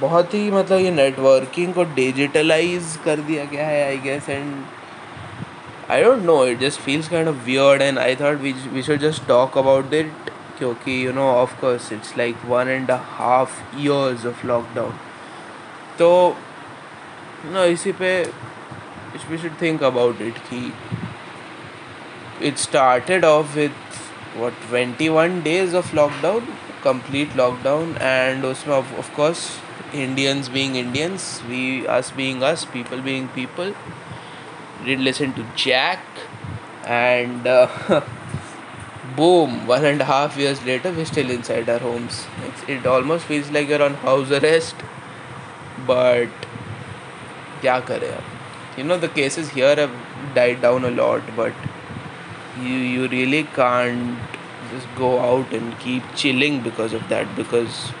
बहुत 0.00 0.34
ही 0.34 0.50
मतलब 0.50 0.80
ये 0.80 0.90
नेटवर्किंग 0.90 1.72
को 1.74 1.84
डिजिटलाइज 1.94 2.96
कर 3.04 3.20
दिया 3.20 3.44
गया 3.44 3.66
है 3.66 3.84
I 3.86 3.98
guess 3.98 4.28
and 4.28 4.54
I 5.91 6.03
don't 6.03 6.23
know 6.25 6.45
it 6.47 6.59
just 6.59 6.79
feels 6.81 7.09
kind 7.09 7.27
of 7.27 7.43
weird 7.45 7.81
and 7.81 7.99
I 7.99 8.15
thought 8.21 8.41
we 8.41 8.53
we 8.73 8.83
should 8.83 8.99
just 8.99 9.27
talk 9.27 9.57
about 9.57 9.93
it 9.93 10.31
क्योंकि 10.57 11.05
you 11.05 11.13
know 11.13 11.29
of 11.33 11.59
course 11.61 11.91
it's 11.93 12.17
like 12.17 12.45
one 12.45 12.67
and 12.67 12.91
half 12.91 13.61
years 13.79 14.25
of 14.25 14.45
lockdown 14.45 14.93
तो 15.99 16.09
no 17.53 17.63
इसी 17.65 17.91
पे 18.01 18.11
we 19.29 19.37
should 19.37 19.57
think 19.57 19.81
about 19.81 20.19
it 20.21 20.39
ki 20.49 20.71
it 22.39 22.57
started 22.63 23.23
off 23.23 23.55
with 23.55 24.01
what 24.41 24.59
21 24.69 25.37
days 25.41 25.73
of 25.73 25.93
lockdown 25.99 26.51
complete 26.81 27.29
lockdown 27.29 27.99
and 27.99 28.45
also 28.45 28.73
of, 28.73 28.91
of 28.93 29.11
course 29.13 29.59
indians 29.93 30.49
being 30.49 30.75
indians 30.75 31.41
we 31.49 31.87
us 31.87 32.11
being 32.11 32.43
us 32.43 32.65
people 32.65 33.01
being 33.01 33.27
people 33.29 33.73
did 34.84 35.00
listen 35.00 35.32
to 35.34 35.44
Jack, 35.56 36.00
and 36.84 37.46
uh, 37.46 37.68
boom, 39.16 39.66
one 39.66 39.84
and 39.84 40.00
a 40.00 40.04
half 40.04 40.36
years 40.36 40.64
later, 40.64 40.92
we're 40.92 41.04
still 41.04 41.30
inside 41.30 41.68
our 41.68 41.78
homes. 41.78 42.26
It's, 42.46 42.68
it 42.68 42.86
almost 42.86 43.24
feels 43.26 43.50
like 43.50 43.68
you're 43.68 43.82
on 43.82 43.94
house 43.94 44.30
arrest, 44.30 44.74
but 45.86 46.28
kya 47.62 47.80
kare 47.86 48.22
You 48.76 48.84
know, 48.84 48.98
the 48.98 49.08
cases 49.08 49.50
here 49.50 49.74
have 49.76 49.94
died 50.34 50.62
down 50.62 50.84
a 50.84 50.90
lot, 50.90 51.22
but 51.36 51.52
you, 52.60 52.76
you 52.94 53.08
really 53.08 53.44
can't 53.44 54.18
just 54.70 54.86
go 54.96 55.18
out 55.20 55.52
and 55.52 55.78
keep 55.78 56.02
chilling 56.14 56.62
because 56.62 56.92
of 56.92 57.08
that, 57.08 57.34
because 57.36 57.92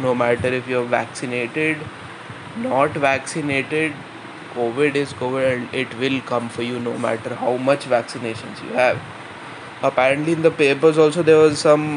no 0.00 0.14
matter 0.14 0.48
if 0.48 0.66
you're 0.68 0.84
vaccinated, 0.84 1.78
not 2.56 2.92
vaccinated, 2.92 3.92
covid 4.56 4.96
is 4.96 5.12
covid 5.22 5.48
and 5.52 5.74
it 5.82 5.96
will 5.98 6.20
come 6.32 6.48
for 6.48 6.62
you 6.62 6.78
no 6.80 6.96
matter 7.06 7.34
how 7.34 7.56
much 7.70 7.88
vaccinations 7.94 8.62
you 8.66 8.72
have 8.74 9.00
apparently 9.82 10.32
in 10.32 10.42
the 10.42 10.50
papers 10.62 10.98
also 10.98 11.22
there 11.22 11.38
was 11.38 11.58
some 11.58 11.88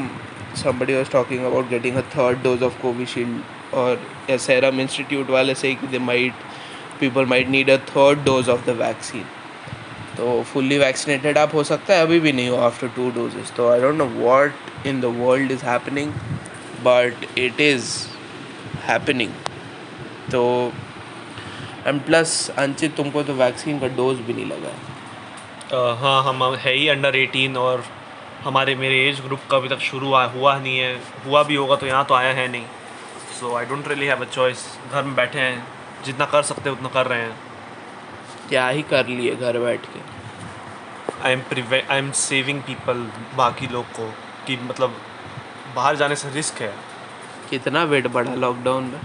somebody 0.56 0.94
was 0.94 1.10
talking 1.10 1.46
about 1.46 1.70
getting 1.70 1.98
a 1.98 2.04
third 2.18 2.42
dose 2.44 2.62
of 2.62 2.78
covishield 2.82 3.42
or 3.72 3.98
a 4.36 4.40
serum 4.40 4.80
institute 4.80 5.30
wale 5.38 5.54
say 5.56 5.76
they 5.96 6.04
might 6.12 6.46
people 7.00 7.26
might 7.26 7.48
need 7.50 7.70
a 7.70 7.78
third 7.96 8.24
dose 8.26 8.50
of 8.50 8.66
the 8.66 8.76
vaccine 8.78 9.26
तो 10.18 10.42
fully 10.54 10.78
vaccinated 10.78 11.38
आप 11.38 11.54
हो 11.54 11.64
सकता 11.64 11.94
है 11.94 12.02
अभी 12.02 12.20
भी 12.20 12.32
नहीं 12.34 12.50
हो 12.50 12.56
after 12.68 12.88
two 12.96 13.10
doses 13.16 13.52
तो 13.58 13.70
I 13.72 13.82
don't 13.82 13.98
know 13.98 14.06
what 14.14 14.88
in 14.88 15.02
the 15.02 15.14
world 15.18 15.52
is 15.52 15.66
happening 15.66 16.14
but 16.86 17.26
it 17.40 17.62
is 17.62 17.92
happening 18.88 19.32
तो 20.32 20.42
एंड 21.88 22.02
प्लस 22.02 22.50
अंचित 22.58 22.96
तुमको 22.96 23.24
तो 23.24 23.34
वैक्सीन 23.34 23.80
का 23.80 23.88
डोज 23.98 24.18
भी 24.20 24.34
नहीं 24.34 24.46
लगा 24.46 24.68
है। 24.68 24.96
uh, 25.70 26.02
हाँ 26.02 26.24
हम 26.24 26.44
है 26.56 26.74
ही 26.74 26.88
अंडर 26.88 27.16
एटीन 27.16 27.58
और 27.58 27.84
हमारे 28.44 28.76
मेरे 28.76 28.98
एज 29.10 29.22
ग्रुप 29.22 29.40
का 29.52 29.58
अभी 29.58 29.70
तक 29.70 29.80
शुरू 29.82 30.08
हुआ 30.08 30.58
नहीं 30.58 30.78
है। 30.80 30.96
हुआ 31.26 31.44
भी 31.44 31.56
होगा 31.56 31.76
तो 31.76 31.86
यहाँ 31.88 32.06
तो 32.06 32.14
आया 32.14 32.34
है 32.34 32.48
नहीं। 32.48 32.66
So 33.40 33.56
I 33.56 33.66
don't 33.66 33.88
really 33.88 34.06
have 34.06 34.22
a 34.22 34.28
choice 34.28 34.66
घर 34.92 35.04
में 35.04 35.16
बैठे 35.16 35.40
हैं। 35.40 35.66
जितना 36.06 36.26
कर 36.26 36.42
सकते 36.44 36.70
उतना 36.70 36.90
कर 36.90 37.06
रहे 37.06 37.22
हैं। 37.22 37.36
क्या 38.50 38.68
ही 38.70 38.82
कर 38.84 39.08
लिए 39.08 39.36
घर 39.36 39.60
बैठ 39.60 39.86
के? 39.86 40.00
I 41.24 41.34
am 41.34 41.42
प्रिवे 41.50 41.84
I 41.92 41.98
am 41.98 42.12
saving 42.12 42.62
people 42.62 43.08
बाकी 43.36 43.68
लोग 43.68 43.86
को 43.92 44.14
कि 44.48 44.58
मतलब 44.64 44.98
बाहर 45.76 45.96
जाने 45.96 46.16
से 46.16 46.30
रिस्क 46.30 46.62
है। 46.62 46.74
कितना 47.50 47.84
वेट 47.84 48.08
बढ़ा 48.08 48.34
लॉकडाउन 48.36 48.84
में? 48.84 49.00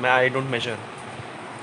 मैं 0.00 0.10
I 0.10 0.28
don't 0.28 0.50
major 0.50 0.78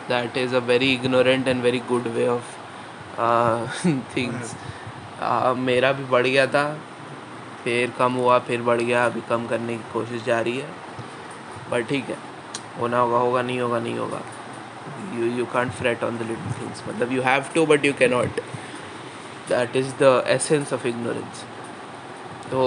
that 0.09 0.37
is 0.37 0.55
a 0.55 0.59
very 0.67 0.93
ignorant 0.93 1.47
and 1.47 1.61
very 1.63 1.79
good 1.89 2.07
way 2.15 2.27
of 2.27 3.87
things 4.15 4.55
मेरा 5.59 5.91
भी 5.93 6.03
बढ़ 6.05 6.27
गया 6.27 6.45
था, 6.47 6.65
फिर 7.63 7.91
कम 7.99 8.13
हुआ, 8.13 8.37
फिर 8.39 8.61
बढ़ 8.61 8.81
गया, 8.81 9.05
अभी 9.05 9.21
कम 9.29 9.45
करने 9.47 9.75
की 9.77 9.91
कोशिश 9.93 10.23
जारी 10.23 10.57
है। 10.57 10.67
पर 11.71 11.83
ठीक 11.83 12.09
है, 12.09 12.17
होना 12.79 12.99
होगा 12.99 13.17
होगा, 13.17 13.41
नहीं 13.41 13.59
होगा 13.59 13.79
नहीं 13.79 13.97
होगा। 13.97 14.21
You 15.13 15.25
you 15.37 15.45
can't 15.53 15.71
fret 15.73 16.03
on 16.03 16.17
the 16.17 16.21
little 16.21 16.61
things 16.61 16.83
मतलब 16.87 17.11
you 17.13 17.21
have 17.21 17.45
to 17.55 17.65
but 17.65 17.85
you 17.85 17.93
cannot 17.99 18.39
that 19.49 19.75
is 19.75 19.93
the 20.01 20.23
essence 20.27 20.73
of 20.73 20.87
ignorance 20.87 21.43
तो 22.51 22.61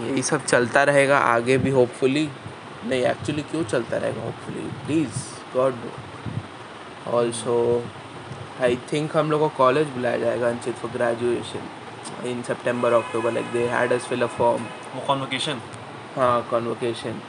यही 0.00 0.22
सब 0.22 0.44
चलता 0.44 0.82
रहेगा, 0.84 1.18
आगे 1.18 1.58
भी 1.58 1.70
होपफुली 1.70 2.28
नहीं 2.84 3.02
एक्चुअली 3.06 3.42
क्यों 3.50 3.62
चलता 3.64 3.96
रहेगा 3.96 4.22
hopefully 4.22 4.68
please 4.86 5.20
god 5.54 5.74
also 7.14 7.56
I 8.62 8.76
think 8.92 9.16
हम 9.16 9.30
लोग 9.30 9.40
को 9.40 9.48
कॉलेज 9.56 9.88
बुलाया 9.88 10.16
जाएगा 10.16 10.48
Anchit 10.48 10.74
for 10.74 10.90
graduation 10.90 12.26
in 12.28 12.42
September 12.42 12.92
October 12.92 13.32
like 13.32 13.46
they 13.52 13.66
had 13.68 13.92
as 13.92 14.06
fill 14.06 14.22
a 14.22 14.26
form 14.38 14.64
convocation 15.06 15.60
हाँ 16.16 16.42
कॉन्वोकेशन 16.50 17.20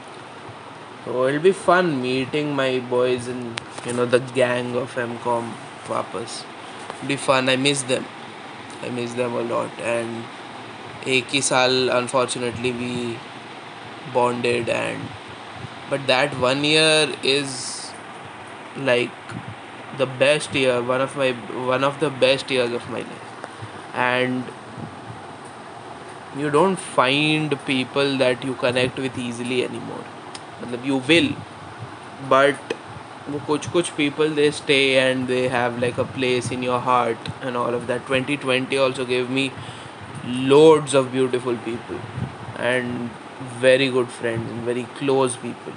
तो 1.04 1.28
it 1.28 1.40
be 1.42 1.52
fun 1.52 1.86
meeting 2.02 2.54
my 2.56 2.80
boys 2.90 3.30
in 3.30 3.44
you 3.86 3.92
know 3.92 4.06
the 4.06 4.22
gang 4.34 4.76
of 4.76 4.98
M 5.00 5.16
com 5.24 5.52
वापस. 5.90 6.44
Be 7.04 7.16
fun 7.16 7.48
I 7.48 7.56
miss 7.56 7.82
them 7.82 8.04
I 8.84 8.90
miss 8.90 9.10
them 9.10 9.36
a lot 9.38 9.80
and 9.80 11.08
एक 11.08 11.26
ही 11.32 11.42
साल 11.42 11.88
unfortunately 11.88 12.72
we 12.72 13.16
bonded 14.14 14.68
and 14.68 15.02
but 15.90 16.06
that 16.06 16.34
one 16.34 16.64
year 16.64 17.16
is 17.24 17.73
like 18.77 19.11
the 19.97 20.05
best 20.05 20.53
year 20.55 20.81
one 20.81 21.01
of 21.01 21.15
my 21.17 21.31
one 21.73 21.83
of 21.83 21.99
the 21.99 22.09
best 22.09 22.51
years 22.51 22.71
of 22.71 22.89
my 22.89 22.99
life 22.99 23.29
and 23.93 24.43
you 26.37 26.49
don't 26.49 26.77
find 26.77 27.59
people 27.65 28.17
that 28.17 28.43
you 28.43 28.53
connect 28.65 28.99
with 28.99 29.17
easily 29.17 29.63
anymore 29.63 30.03
मतलब 30.61 30.85
you 30.91 30.97
will 31.11 31.31
but 32.33 32.75
वो 33.31 33.39
कुछ 33.47 33.67
कुछ 33.71 33.89
people 33.97 34.31
they 34.37 34.49
stay 34.59 34.83
and 34.99 35.27
they 35.31 35.41
have 35.55 35.79
like 35.81 35.99
a 36.03 36.05
place 36.13 36.51
in 36.55 36.63
your 36.67 36.79
heart 36.87 37.29
and 37.41 37.59
all 37.63 37.75
of 37.79 37.85
that 37.91 38.07
2020 38.07 38.77
also 38.85 39.05
gave 39.11 39.29
me 39.39 39.51
loads 40.53 40.93
of 40.93 41.11
beautiful 41.11 41.59
people 41.67 41.99
and 42.69 43.09
very 43.65 43.89
good 43.97 44.09
friends 44.19 44.51
and 44.55 44.63
very 44.71 44.85
close 45.01 45.37
people 45.43 45.73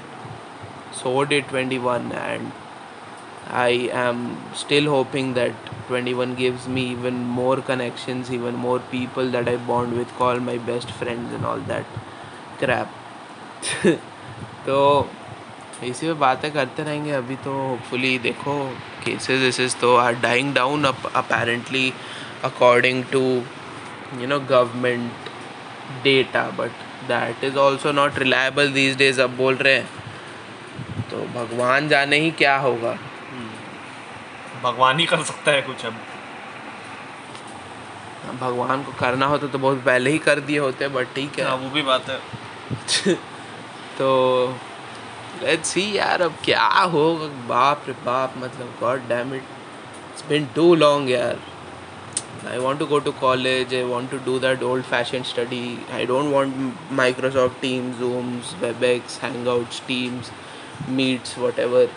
so 1.03 1.25
did 1.25 1.47
21 1.49 2.11
and 2.13 2.53
I 3.51 3.91
am 3.93 4.39
still 4.55 4.89
hoping 4.89 5.35
that 5.35 5.53
21 5.89 6.35
gives 6.37 6.67
me 6.69 6.83
even 6.93 7.25
more 7.25 7.57
connections, 7.61 8.31
even 8.31 8.55
more 8.55 8.79
people 8.79 9.31
that 9.31 9.49
I 9.49 9.57
bond 9.57 9.97
with, 9.97 10.09
call 10.15 10.41
my 10.41 10.57
best 10.59 10.91
friends 10.91 11.35
and 11.35 11.45
all 11.45 11.61
that 11.69 11.85
crap. 12.59 12.89
तो 14.67 14.79
इसी 15.85 16.07
में 16.07 16.19
बातें 16.19 16.51
करते 16.53 16.83
रहेंगे 16.83 17.11
अभी 17.13 17.37
तो 17.45 17.53
hopefully 17.53 18.19
देखो 18.27 18.55
cases 19.05 19.41
वेसेस 19.43 19.77
तो 19.81 19.95
are 19.97 20.15
dying 20.21 20.55
down 20.55 20.85
apparently 20.85 21.93
according 22.45 23.05
to 23.13 23.23
you 24.21 24.27
know 24.29 24.39
government 24.41 25.11
data 26.05 26.49
but 26.59 26.85
that 27.09 27.45
is 27.45 27.57
also 27.59 27.93
not 27.93 28.19
reliable 28.19 28.73
these 28.73 28.97
days 28.99 29.21
अब 29.21 29.37
बोल 29.37 29.55
रहे 29.57 29.75
हैं 29.75 29.89
तो 31.11 31.25
भगवान 31.35 31.89
जाने 31.89 32.19
ही 32.21 32.31
क्या 32.39 32.57
होगा 32.59 32.97
भगवान 34.68 35.00
ही 35.00 35.06
कर 35.06 35.24
सकता 35.24 35.52
है 35.52 35.62
कुछ 35.62 35.86
अब। 35.86 35.94
हाँ, 38.24 38.38
भगवान 38.40 38.84
को 38.84 38.92
करना 39.00 39.26
होता 39.26 39.48
तो 39.48 39.60
बहुत 39.60 39.84
पहले 39.86 40.12
ही 40.12 40.18
कर 40.30 40.40
दिए 40.48 40.60
होते 40.60 40.88
बट 40.96 41.14
ठीक 41.16 41.40
है। 41.40 41.46
हाँ, 41.46 41.56
वो 41.58 41.70
भी 41.70 41.82
बात 41.92 42.10
है। 42.10 43.16
तो 43.98 44.08
लेट्स 45.44 45.70
सी 45.70 45.92
यार 45.98 46.22
अब 46.22 46.34
क्या 46.46 46.68
होगा? 46.94 47.28
बाप 47.48 47.84
रे 47.88 47.94
बाप 48.06 48.34
मतलब 48.38 48.74
god 48.80 49.08
damn 49.10 49.34
it 49.36 49.42
it's 49.42 50.28
been 50.30 50.48
too 50.56 50.74
long 50.76 51.10
यार। 51.10 51.40
I 52.48 52.58
want 52.60 52.80
to 52.80 52.86
go 52.86 53.00
to 53.00 53.12
college 53.20 53.74
I 53.76 53.84
want 53.84 54.10
to 54.12 54.18
do 54.26 54.38
that 54.40 54.64
old 54.64 54.84
fashion 54.86 55.24
study 55.30 55.78
I 55.94 56.06
don't 56.06 56.34
want 56.34 56.92
Microsoft 57.00 57.62
Teams 57.62 57.98
Zooms 58.00 58.54
Webex 58.62 59.20
Hangouts 59.24 59.82
Teams 59.88 60.32
Meets 60.90 61.38
whatever 61.40 61.88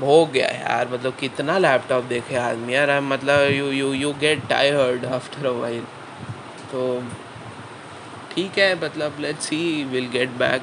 भोग 0.00 0.30
गया 0.32 0.46
यार 0.48 0.88
मतलब 0.88 1.16
कितना 1.20 1.56
laptop 1.58 2.04
देखे 2.08 2.36
आदमी 2.38 2.74
यार 2.74 3.00
मतलब 3.04 3.50
you 3.50 3.70
you 3.70 3.92
you 3.94 4.12
get 4.20 4.46
tired 4.48 5.04
after 5.06 5.46
a 5.46 5.50
while 5.58 5.82
तो 6.72 6.84
ठीक 8.34 8.58
है 8.58 8.74
मतलब 8.82 9.16
let's 9.20 9.48
see 9.48 9.58
will 9.84 10.06
get 10.12 10.30
back 10.38 10.62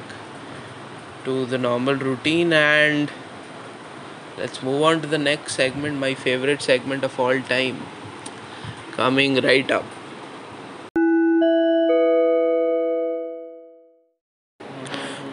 to 1.24 1.44
the 1.46 1.60
normal 1.60 1.98
routine 1.98 2.52
and 2.52 3.10
let's 4.38 4.64
move 4.64 4.84
on 4.84 5.00
to 5.00 5.08
the 5.08 5.20
next 5.20 5.56
segment 5.56 5.98
my 6.00 6.14
favourite 6.24 6.60
segment 6.62 7.04
of 7.04 7.20
all 7.20 7.40
time 7.48 7.76
coming 8.96 9.38
right 9.44 9.72
up 9.72 9.84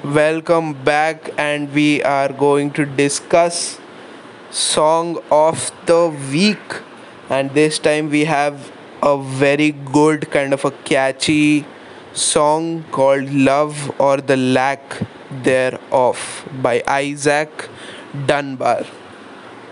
welcome 0.07 0.73
back 0.85 1.33
and 1.39 1.69
we 1.69 1.99
are 2.07 2.33
going 2.37 2.71
to 2.71 2.83
discuss 2.95 3.57
song 4.54 5.18
of 5.30 5.70
the 5.86 6.08
week 6.32 6.80
and 7.28 7.54
this 7.54 7.78
time 7.78 8.10
we 8.10 8.24
have 8.24 8.72
a 9.02 9.16
very 9.22 9.70
good 9.70 10.30
kind 10.30 10.52
of 10.52 10.64
a 10.64 10.70
catchy 10.92 11.64
song 12.12 12.84
called 12.90 13.30
love 13.32 13.90
or 14.00 14.16
the 14.16 14.36
lack 14.36 14.98
thereof 15.44 16.48
by 16.60 16.82
isaac 16.86 17.68
dunbar 18.26 18.84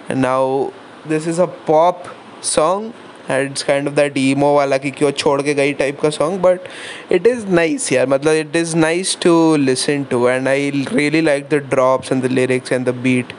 and 0.09 0.23
now 0.23 0.73
this 1.05 1.27
is 1.27 1.39
a 1.39 1.47
pop 1.47 2.09
song 2.41 2.95
and 3.29 3.51
it's 3.51 3.63
kind 3.63 3.87
of 3.87 3.95
that 3.97 4.17
emo 4.17 4.55
वाला 4.55 4.77
कि 4.79 4.91
क्यों 4.99 5.11
छोड़ 5.23 5.41
के 5.43 5.55
गई 5.55 5.73
type 5.81 6.01
का 6.01 6.11
song 6.17 6.39
but 6.45 6.69
it 7.17 7.27
is 7.27 7.45
nice 7.59 7.91
यार 7.93 8.07
मतलब 8.09 8.45
it 8.45 8.57
is 8.61 8.75
nice 8.75 9.15
to 9.27 9.33
listen 9.57 10.07
to 10.13 10.29
and 10.29 10.49
I 10.49 10.71
really 10.93 11.21
like 11.23 11.51
the 11.51 11.61
drops 11.61 12.11
and 12.11 12.23
the 12.23 12.29
lyrics 12.29 12.71
and 12.71 12.87
the 12.87 12.93
beat 12.93 13.35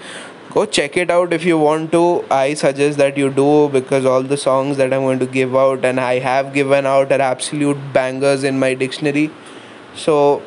go 0.54 0.66
check 0.66 0.98
it 0.98 1.12
out 1.12 1.34
if 1.34 1.46
you 1.46 1.58
want 1.58 1.92
to 1.92 2.04
I 2.32 2.54
suggest 2.54 2.98
that 2.98 3.18
you 3.18 3.30
do 3.30 3.70
because 3.70 4.06
all 4.06 4.24
the 4.24 4.38
songs 4.38 4.78
that 4.78 4.94
I'm 4.94 5.02
going 5.02 5.20
to 5.20 5.28
give 5.28 5.56
out 5.56 5.86
and 5.86 6.00
I 6.00 6.20
have 6.20 6.54
given 6.54 6.86
out 6.86 7.12
are 7.12 7.22
absolute 7.22 7.78
bangers 7.94 8.44
in 8.44 8.60
my 8.60 8.74
dictionary 8.74 9.30
so 9.96 10.42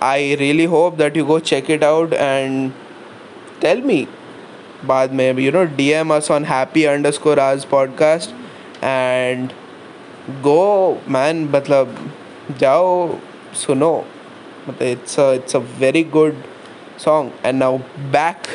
I 0.00 0.36
really 0.40 0.66
hope 0.66 0.96
that 0.98 1.16
you 1.16 1.24
go 1.24 1.38
check 1.38 1.70
it 1.70 1.82
out 1.82 2.12
and 2.12 2.72
tell 3.60 3.80
me 3.80 4.06
बाद 4.86 5.12
में 5.12 5.38
you 5.40 5.52
know 5.52 5.64
D 5.76 5.88
M 5.98 6.14
us 6.14 6.30
on 6.30 6.44
happy 6.44 6.84
underscore 7.10 7.38
आज 7.40 7.64
podcast 7.64 8.30
and 8.84 9.52
go 10.42 10.98
man 11.16 11.44
मतलब 11.54 11.94
जाओ 12.60 13.08
सुनो 13.66 13.94
मतलब 14.68 14.82
it's 14.88 15.18
it's 15.18 15.56
a 15.56 15.60
very 15.78 16.02
good 16.18 16.42
song 17.04 17.46
and 17.46 17.58
now 17.58 17.78
back 18.16 18.46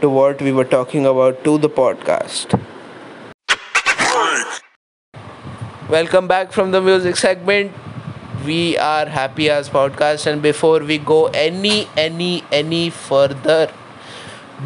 to 0.00 0.08
what 0.10 0.40
we 0.42 0.52
were 0.52 0.64
talking 0.64 1.06
about 1.06 1.42
to 1.44 1.58
the 1.58 1.68
podcast. 1.68 2.60
Welcome 5.88 6.26
back 6.28 6.52
from 6.52 6.70
the 6.72 6.80
music 6.80 7.16
segment. 7.16 7.72
We 8.44 8.76
are 8.78 9.06
happy 9.06 9.48
as 9.50 9.68
podcast, 9.68 10.26
and 10.26 10.42
before 10.42 10.80
we 10.80 10.98
go 10.98 11.26
any, 11.26 11.88
any, 11.96 12.44
any 12.52 12.90
further, 12.90 13.70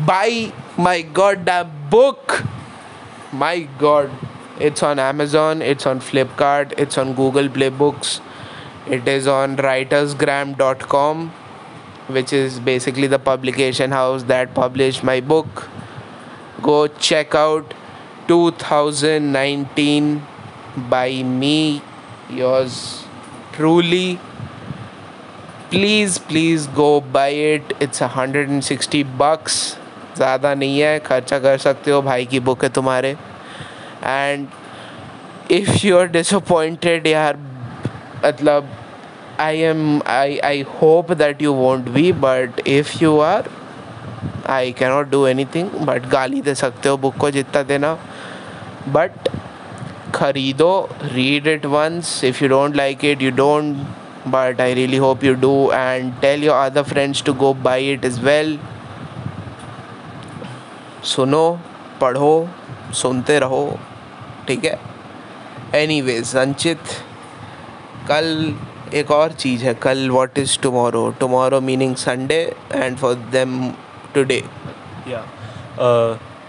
buy 0.06 0.52
my 0.76 1.02
goddamn 1.02 1.70
book. 1.90 2.42
My 3.32 3.60
god, 3.78 4.10
it's 4.58 4.82
on 4.82 4.98
Amazon, 4.98 5.62
it's 5.62 5.86
on 5.86 6.00
Flipkart, 6.00 6.74
it's 6.78 6.98
on 6.98 7.14
Google 7.14 7.48
Play 7.48 7.68
Books, 7.68 8.20
it 8.88 9.06
is 9.06 9.26
on 9.28 9.56
writersgram.com 9.56 11.32
which 12.09 12.31
is 12.33 12.59
basically 12.59 13.07
the 13.07 13.19
publication 13.19 13.91
house 13.91 14.23
that 14.23 14.53
published 14.53 15.03
my 15.03 15.19
book. 15.19 15.67
Go 16.61 16.87
check 16.87 17.35
out 17.35 17.73
2019 18.27 20.25
by 20.89 21.23
me, 21.23 21.81
yours 22.29 23.05
truly. 23.53 24.19
Please, 25.69 26.17
please 26.19 26.67
go 26.67 27.01
buy 27.01 27.29
it. 27.29 27.73
It's 27.79 28.01
160 28.01 29.03
bucks. 29.03 29.77
ज़्यादा 30.17 30.53
नहीं 30.55 30.79
है 30.79 30.99
खर्चा 31.05 31.37
कर 31.39 31.57
सकते 31.57 31.91
हो 31.91 32.01
भाई 32.01 32.25
की 32.31 32.39
book 32.39 32.63
है 32.63 32.69
तुम्हारे 32.75 33.09
and 34.03 34.47
if 35.51 35.85
you 35.85 35.97
are 35.97 36.07
disappointed 36.11 37.07
यार 37.07 37.37
मतलब 38.25 38.69
I 39.40 39.60
am 39.60 40.02
I 40.06 40.38
I 40.38 40.62
hope 40.62 41.12
that 41.12 41.42
you 41.42 41.52
won't 41.52 41.88
be 41.88 42.12
but 42.12 42.68
if 42.68 42.92
you 43.02 43.18
are 43.20 43.50
I 44.46 44.72
cannot 44.72 45.10
do 45.10 45.26
anything 45.44 45.70
but 45.70 46.06
गाली 46.06 46.42
दे 46.42 46.54
सकते 46.54 46.88
हो 46.88 46.96
बुक 46.96 47.16
को 47.16 47.30
जितना 47.30 47.62
देना 47.62 47.98
बट 48.88 49.28
खरीदो 50.14 50.88
read 51.02 51.46
it 51.46 51.66
once 51.66 52.24
if 52.24 52.44
you 52.44 52.50
don't 52.50 52.76
like 52.76 53.04
it 53.04 53.22
you 53.22 53.30
don't 53.30 53.76
but 54.28 54.60
I 54.60 54.74
really 54.74 54.96
hope 54.96 55.24
you 55.24 55.34
do 55.34 55.70
and 55.74 56.12
tell 56.20 56.44
your 56.44 56.56
other 56.56 56.82
friends 56.82 57.22
to 57.22 57.34
go 57.34 57.54
buy 57.54 57.92
it 57.92 58.04
is 58.04 58.20
well 58.20 58.58
सुनो, 61.04 61.60
पढ़ो, 62.00 62.48
सुनते 62.92 63.38
रहो। 63.38 63.78
ठीक 64.48 64.64
है? 64.64 64.78
एनी 65.74 66.00
वेज 66.00 66.24
संचित 66.24 66.78
कल 68.08 68.54
एक 68.94 69.10
और 69.10 69.32
चीज़ 69.32 69.64
है 69.64 69.74
कल 69.74 70.10
what 70.10 70.38
is 70.38 70.58
tomorrow 70.62 71.08
tomorrow 71.20 71.60
meaning 71.60 71.94
Sunday 71.96 72.40
and 72.72 72.96
for 72.98 73.14
them 73.32 73.70
today 74.14 74.42
या 75.08 75.24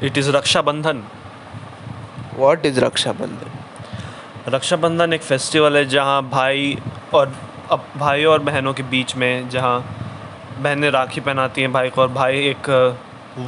it 0.04 0.18
is 0.18 0.30
Rakshabandhan 0.32 1.04
what 2.38 2.66
is 2.66 2.80
Rakshabandhan 2.80 4.52
Rakshabandhan 4.54 5.14
एक 5.14 5.22
फेस्टिवल 5.22 5.78
है 5.78 5.86
जहाँ 5.86 6.22
भाई 6.30 6.78
और 7.14 7.34
अब 7.72 7.86
भाई 7.98 8.24
और 8.24 8.40
बहनों 8.44 8.74
के 8.74 8.84
बीच 8.84 9.16
में 9.16 9.50
जहाँ 9.50 9.80
बहनें 10.60 10.90
राखी 10.92 11.22
पहनाती 11.22 11.62
हैं 11.62 11.72
भाई 11.74 11.90
को 11.90 12.02
और 12.02 12.08
भाई 12.08 12.40
एक 12.48 12.70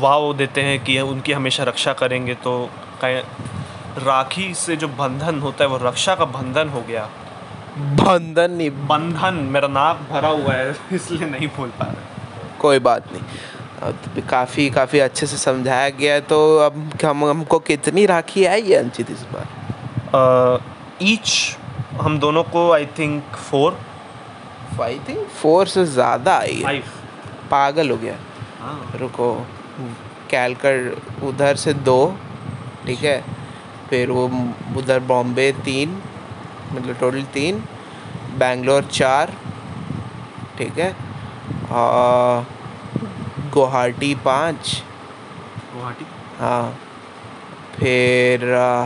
वाव 0.02 0.34
देते 0.38 0.62
हैं 0.62 0.80
कि 0.84 1.00
उनकी 1.00 1.32
हमेशा 1.32 1.64
रक्षा 1.64 1.94
करेंगे 1.94 2.34
तो 2.44 2.70
राखी 3.04 4.54
से 4.54 4.76
जो 4.76 4.88
बंधन 4.88 5.40
होता 5.40 5.64
है 5.64 5.70
वो 5.70 5.78
रक्षा 5.78 6.16
का 6.16 6.26
बंधन 6.26 6.70
हो 6.70 6.82
गया। 6.82 7.10
बंधन 7.78 8.52
नहीं 8.52 8.70
बंधन 8.88 9.36
मेरा 9.52 9.68
नाक 9.68 10.08
भरा 10.12 10.30
हुआ 10.30 10.54
है 10.54 10.76
इसलिए 10.94 11.30
नहीं 11.30 11.48
बोल 11.48 11.70
पा 11.80 11.86
रहे। 11.86 12.58
कोई 12.60 12.80
बात 12.80 13.12
नहीं। 13.14 13.22
अब 13.82 14.22
काफ़ी 14.30 14.70
काफ़ी 14.70 15.00
अच्छे 15.00 15.28
से 15.28 15.38
समझाया 15.38 15.90
गया 15.90 16.14
है 16.14 16.22
तो 16.22 16.38
अब 16.58 16.76
हम 17.06 17.26
हमको 17.26 17.60
कितनी 17.70 18.06
राखी 18.06 18.46
आई 18.46 18.62
है 18.62 18.78
अंचित 18.78 19.12
इस 19.12 19.24
बार? 19.34 19.48
ईच 21.02 21.28
uh, 21.28 22.02
हम 22.02 22.20
दोनों 22.20 22.44
को 22.44 22.72
I 22.72 22.86
think 23.00 23.36
four 23.50 23.80
I 24.82 25.00
think 25.10 25.28
four 25.42 25.68
से 25.68 25.86
ज़्यादा 25.86 26.38
आई 26.38 26.64
है 26.66 26.80
पागल 27.52 27.90
हो 27.90 27.98
गया। 27.98 28.16
हाँ। 28.60 28.92
रुको 28.96 29.34
कैलकर 30.30 31.02
उधर 31.24 31.56
से 31.56 31.74
दो 31.74 32.00
ठीक 32.86 33.04
है? 33.04 33.24
फिर 33.90 34.12
वो 34.12 34.26
उधर 34.78 35.00
बॉम्बे 35.10 35.52
तीन 35.66 36.02
मतलब 36.74 36.98
टोटल 37.00 37.24
तीन 37.34 37.64
बैंगलोर 38.40 38.84
चार 38.84 39.34
ठीक 40.58 40.78
है? 40.80 40.96
और 41.72 42.46
गुवाहाटी 43.54 44.14
पाँच। 44.16 44.84
गुवाहाटी? 45.74 46.06
हाँ। 46.40 46.78
फिर 47.76 48.54
आ, 48.54 48.84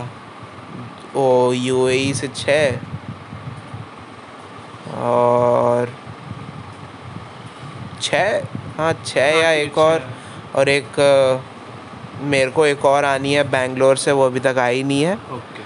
वो 1.15 1.53
यूएई 1.53 2.13
से 2.13 2.27
छः। 2.27 2.79
और 4.97 5.93
छः? 8.01 8.41
हाँ 8.77 8.93
छः 9.05 9.39
या 9.41 9.51
एक 9.51 9.77
और। 9.77 10.09
और 10.55 10.69
एक 10.69 10.99
मेरे 12.23 12.51
को 12.51 12.65
एक 12.65 12.85
और 12.85 13.05
आनी 13.05 13.33
है 13.33 13.43
बैंगलोर 13.49 13.97
से 13.97 14.11
वो 14.11 14.25
अभी 14.25 14.39
तक 14.39 14.57
आई 14.57 14.83
नहीं 14.83 15.03
है। 15.03 15.13
ओके। 15.13 15.56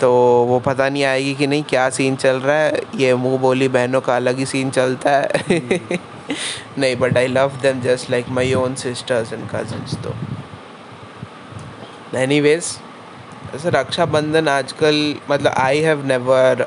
तो 0.00 0.10
वो 0.44 0.58
पता 0.60 0.88
नहीं 0.88 1.04
आएगी 1.04 1.34
कि 1.34 1.46
नहीं, 1.46 1.62
क्या 1.62 1.88
सीन 1.90 2.16
चल 2.16 2.36
रहा 2.36 2.56
है। 2.56 2.80
ये 2.96 3.14
मुँह 3.14 3.38
बोली 3.38 3.68
बहनों 3.68 4.00
का 4.00 4.16
अलग 4.16 4.38
ही 4.38 4.46
सीन 4.46 4.70
चलता 4.70 5.10
है। 5.10 5.80
नहीं 6.78 6.96
but 6.96 7.16
I 7.18 7.26
love 7.26 7.58
them 7.62 7.80
just 7.80 8.10
like 8.10 8.28
my 8.28 8.54
own 8.54 8.74
sisters 8.74 9.32
and 9.32 9.48
cousins 9.50 9.94
तो। 10.04 10.14
एनी 12.18 12.40
वेज 12.40 12.64
ऐसे 13.54 13.70
रक्षाबंधन 13.70 14.48
आजकल 14.48 15.14
मतलब 15.30 15.52
I 15.58 15.80
have 15.80 16.06
never 16.06 16.64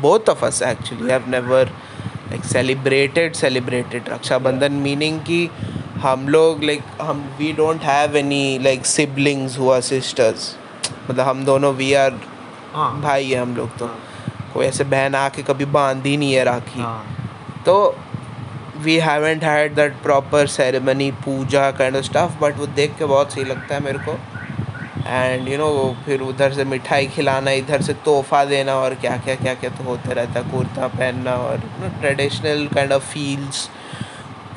both 0.00 0.28
of 0.30 0.44
us 0.44 0.62
actually 0.62 1.10
have 1.12 1.24
never 1.28 1.70
like 2.30 2.44
celebrated 2.44 3.34
celebrated 3.34 4.08
Rakshabandhan 4.08 4.72
meaning 4.72 5.20
कि 5.20 5.48
हम 6.02 6.28
लोग 6.28 6.64
लाइक 6.64 6.82
हम 7.00 7.24
we 7.38 7.52
don't 7.52 7.82
have 7.82 8.16
any 8.16 8.58
like 8.62 8.86
siblings 8.86 9.58
हुआ 9.58 9.80
sisters 9.80 10.54
मतलब 11.10 11.24
हम 11.26 11.44
दोनों 11.44 11.72
वी 11.74 11.92
आर 11.94 12.20
हाँ। 12.74 13.00
भाई 13.00 13.30
है 13.30 13.40
हम 13.40 13.56
लोग 13.56 13.76
तो। 13.78 13.86
कोई 14.54 14.66
ऐसे 14.66 14.84
बहन 14.84 15.14
आके 15.14 15.42
कभी 15.42 15.64
बांधी 15.64 16.16
नहीं 16.16 16.34
है 16.34 16.44
राखी। 16.44 16.80
हाँ। 16.80 17.62
तो 17.66 17.74
we 18.84 18.96
haven't 18.98 19.44
had 19.44 19.74
that 19.74 19.92
proper 20.02 20.46
ceremony 20.46 21.10
puja 21.24 21.70
kind 21.70 21.96
of 21.96 22.04
stuff 22.04 22.38
but 22.40 22.56
वो 22.58 22.66
देख 22.76 22.96
के 22.98 23.04
बहुत 23.04 23.32
सही 23.32 23.44
लगता 23.44 23.74
है 23.74 23.82
मेरे 23.84 23.98
को। 23.98 24.18
एंड 25.06 25.48
यू 25.48 25.58
नो 25.58 25.96
फिर 26.06 26.20
उधर 26.20 26.52
से 26.52 26.64
मिठाई 26.64 27.06
खिलाना 27.06 27.50
इधर 27.50 27.82
से 27.82 27.92
तोहफा 28.04 28.44
देना 28.44 28.74
और 28.74 28.94
क्या 28.94 29.16
क्या 29.16 29.34
क्या 29.34 29.54
क्या 29.54 29.70
तो 29.70 29.84
होते 29.84 30.14
रहता 30.14 30.40
है 30.40 30.50
कुर्ता 30.50 30.86
पहनना 30.88 31.32
और 31.46 31.62
traditional 32.00 32.66
kind 32.74 32.92
of 32.92 33.02
feels 33.12 33.68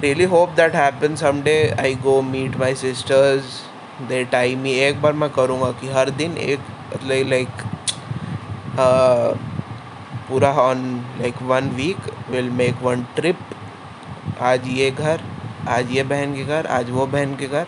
really 0.01 0.23
hope 0.33 0.49
that 0.57 0.75
happen 0.75 1.15
someday 1.15 1.57
I 1.79 1.95
go 2.03 2.21
meet 2.21 2.57
my 2.57 2.75
sisters 2.75 3.61
the 4.09 4.23
time 4.31 4.63
ही 4.65 4.73
एक 4.79 5.01
बार 5.01 5.13
मैं 5.13 5.29
करूँगा 5.29 5.71
कि 5.81 5.87
हर 5.89 6.09
दिन 6.19 6.37
एक 6.37 6.59
मतलब 6.93 7.29
लाइक 7.29 7.63
पूरा 8.79 10.51
on 10.51 11.05
like 11.19 11.41
one 11.41 11.69
week 11.69 11.97
will 12.29 12.49
make 12.49 12.81
one 12.81 13.03
trip 13.15 13.39
आज 14.41 14.67
ये 14.67 14.91
घर, 14.91 15.21
आज 15.69 15.91
ये 15.91 16.03
बहन 16.03 16.35
के 16.35 16.43
घर, 16.43 16.65
आज 16.65 16.89
वो 16.89 17.05
बहन 17.05 17.35
के 17.35 17.47
घर, 17.47 17.65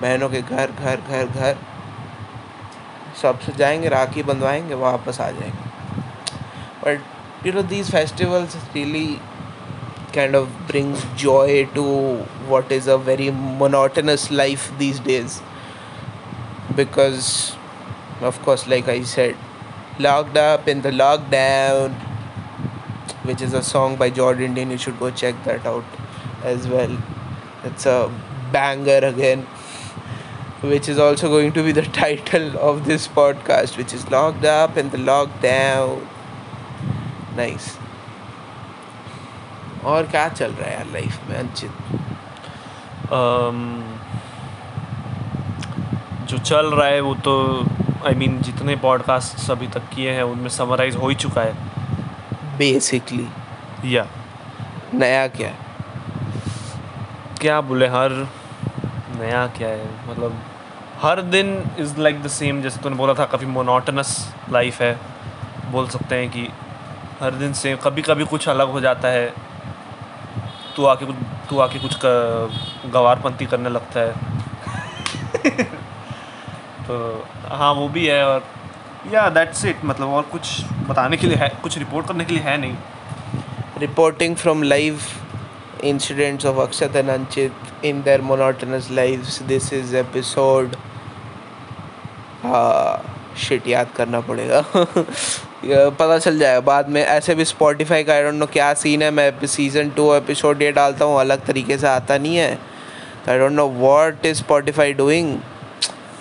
बहनों 0.00 0.28
के 0.28 0.42
घर 0.42 0.70
घर 0.70 1.00
घर 1.00 1.26
घर। 1.26 1.58
सबसे 3.22 3.52
जाएँगे, 3.52 3.88
राखी 3.88 4.22
बंधवाएँगे, 4.22 4.74
वापस 4.74 5.20
आ 5.20 5.30
जाएँगे। 5.30 5.70
But 6.84 7.46
you 7.46 7.52
know 7.52 7.62
these 7.62 7.90
festivals 7.90 8.56
really 8.74 9.18
of 10.16 10.48
brings 10.68 11.04
joy 11.16 11.66
to 11.74 11.82
what 12.48 12.70
is 12.70 12.86
a 12.86 12.98
very 12.98 13.30
monotonous 13.30 14.30
life 14.30 14.70
these 14.78 14.98
days. 14.98 15.40
Because, 16.76 17.56
of 18.20 18.42
course, 18.42 18.66
like 18.66 18.88
i 18.88 19.02
said 19.02 19.51
locked 19.98 20.36
up 20.36 20.68
in 20.68 20.82
the 20.82 20.90
lockdown 20.90 21.94
which 23.24 23.40
is 23.40 23.52
a 23.52 23.62
song 23.62 23.94
by 23.96 24.10
Jordan 24.10 24.42
Indian. 24.44 24.70
You 24.72 24.78
should 24.78 24.98
go 24.98 25.10
check 25.10 25.36
that 25.44 25.64
out 25.64 25.84
as 26.42 26.66
well. 26.66 26.96
It's 27.64 27.86
a 27.86 28.10
banger 28.52 28.98
again, 29.06 29.42
which 30.60 30.88
is 30.88 30.98
also 30.98 31.28
going 31.28 31.52
to 31.52 31.62
be 31.62 31.70
the 31.70 31.82
title 31.82 32.58
of 32.58 32.84
this 32.84 33.06
podcast, 33.06 33.76
which 33.76 33.92
is 33.94 34.10
Locked 34.10 34.44
Up 34.44 34.76
in 34.76 34.90
the 34.90 34.98
Lockdown. 34.98 36.06
Nice. 37.36 37.78
और 39.84 40.06
क्या 40.10 40.28
चल 40.28 40.50
रहा 40.52 40.68
है 40.68 40.74
यार 40.74 40.86
life 40.92 41.20
में 41.28 41.38
अम, 43.12 43.56
जो 46.26 46.38
चल 46.38 46.66
रहा 46.74 46.86
है 46.86 47.00
वो 47.00 47.14
तो 47.14 47.32
आई 48.06 48.12
I 48.12 48.16
मीन 48.16 48.32
mean, 48.32 48.44
जितने 48.44 48.76
पॉडकास्ट 48.76 49.50
अभी 49.50 49.66
तक 49.66 49.82
किए 49.94 50.10
हैं 50.10 50.22
उनमें 50.22 50.48
समराइज 50.48 50.96
हो 50.96 51.08
ही 51.08 51.14
चुका 51.14 51.40
है। 51.40 51.52
बेसिकली 52.58 53.28
या 53.84 54.06
नया 54.94 55.28
क्या? 55.28 55.48
है 55.48 55.58
क्या 57.40 57.60
बोले 57.60 57.86
हर 57.86 58.28
नया 59.18 59.46
क्या 59.46 59.68
है? 59.68 60.10
मतलब 60.10 60.38
हर 61.02 61.22
दिन 61.22 61.64
इज़ 61.78 62.00
लाइक 62.00 62.22
द 62.22 62.26
सेम 62.26 62.62
जैसे 62.62 62.80
तूने 62.80 62.96
बोला 62.96 63.14
था 63.14 63.24
काफ़ी 63.24 63.46
मोनोटनस 63.46 64.34
लाइफ 64.50 64.82
है। 64.82 64.98
बोल 65.70 65.88
सकते 65.88 66.14
हैं 66.14 66.30
कि 66.30 66.48
हर 67.20 67.30
दिन 67.30 67.52
सेम 67.52 67.76
कभी 67.76 68.02
कभी 68.02 68.24
कुछ 68.24 68.48
अलग 68.48 68.70
हो 68.70 68.80
जाता 68.80 69.08
है। 69.08 69.32
तू 70.76 70.84
आके 70.84 71.06
कुछ 71.06 71.16
तू 71.50 71.58
आके 71.58 71.78
कुछ 71.78 71.96
गवारपंती 72.92 73.46
करने 73.46 73.68
लगता 73.68 74.00
है। 74.00 74.14
तो 76.88 77.26
हाँ 77.44 77.72
वो 77.74 77.88
भी 77.88 78.06
है 78.06 78.24
और 78.26 78.44
या 79.12 79.28
दैट्स 79.28 79.64
इट 79.64 79.84
मतलब 79.84 80.08
और 80.08 80.22
कुछ 80.22 80.64
बताने 80.88 81.16
के 81.16 81.26
लिए 81.26 81.36
है, 81.36 81.48
कुछ 81.62 81.78
रिपोर्ट 81.78 82.06
करने 82.06 82.24
के 82.24 82.34
लिए 82.34 82.42
है 82.42 82.56
नहीं 82.58 82.76
reporting 83.78 84.36
from 84.36 84.64
live 84.64 85.00
incidents 85.84 86.46
of 86.46 86.56
Akshat 86.56 86.94
and 86.94 87.10
Anchit 87.10 87.50
in 87.84 88.02
their 88.02 88.22
monotonous 88.22 88.90
lives. 88.90 89.38
This 89.50 89.72
is 89.72 89.94
episode. 90.04 90.76
हाँ 92.42 93.08
शिट 93.38 93.68
याद 93.68 93.88
करना 93.96 94.20
पड़ेगा 94.20 94.64
पता 95.90 96.18
चल 96.18 96.38
जाएगा 96.38 96.60
बाद 96.60 96.88
में 96.88 97.04
ऐसे 97.04 97.34
भी 97.34 97.44
स्पॉटिफाई 97.44 98.04
का 98.04 98.12
आई 98.12 98.22
डोंट 98.22 98.34
नो 98.34 98.46
क्या 98.46 98.74
सीन 98.74 99.02
है 99.02 99.10
मैं 99.10 99.46
सीज़न 99.46 99.90
टू 99.90 100.14
एपिसोड 100.14 100.62
ये 100.62 100.72
डालता 100.72 101.04
हूँ, 101.04 101.20
अलग 101.20 101.46
तरीके 101.46 101.78
से 101.78 101.86
आता 101.86 102.18
नहीं 102.18 102.36
है 102.36 102.58
I 103.28 103.38
don't 103.38 103.52
know 103.52 103.68
what 103.68 104.26
is 104.26 104.36
Spotify 104.36 104.92
doing 104.92 105.36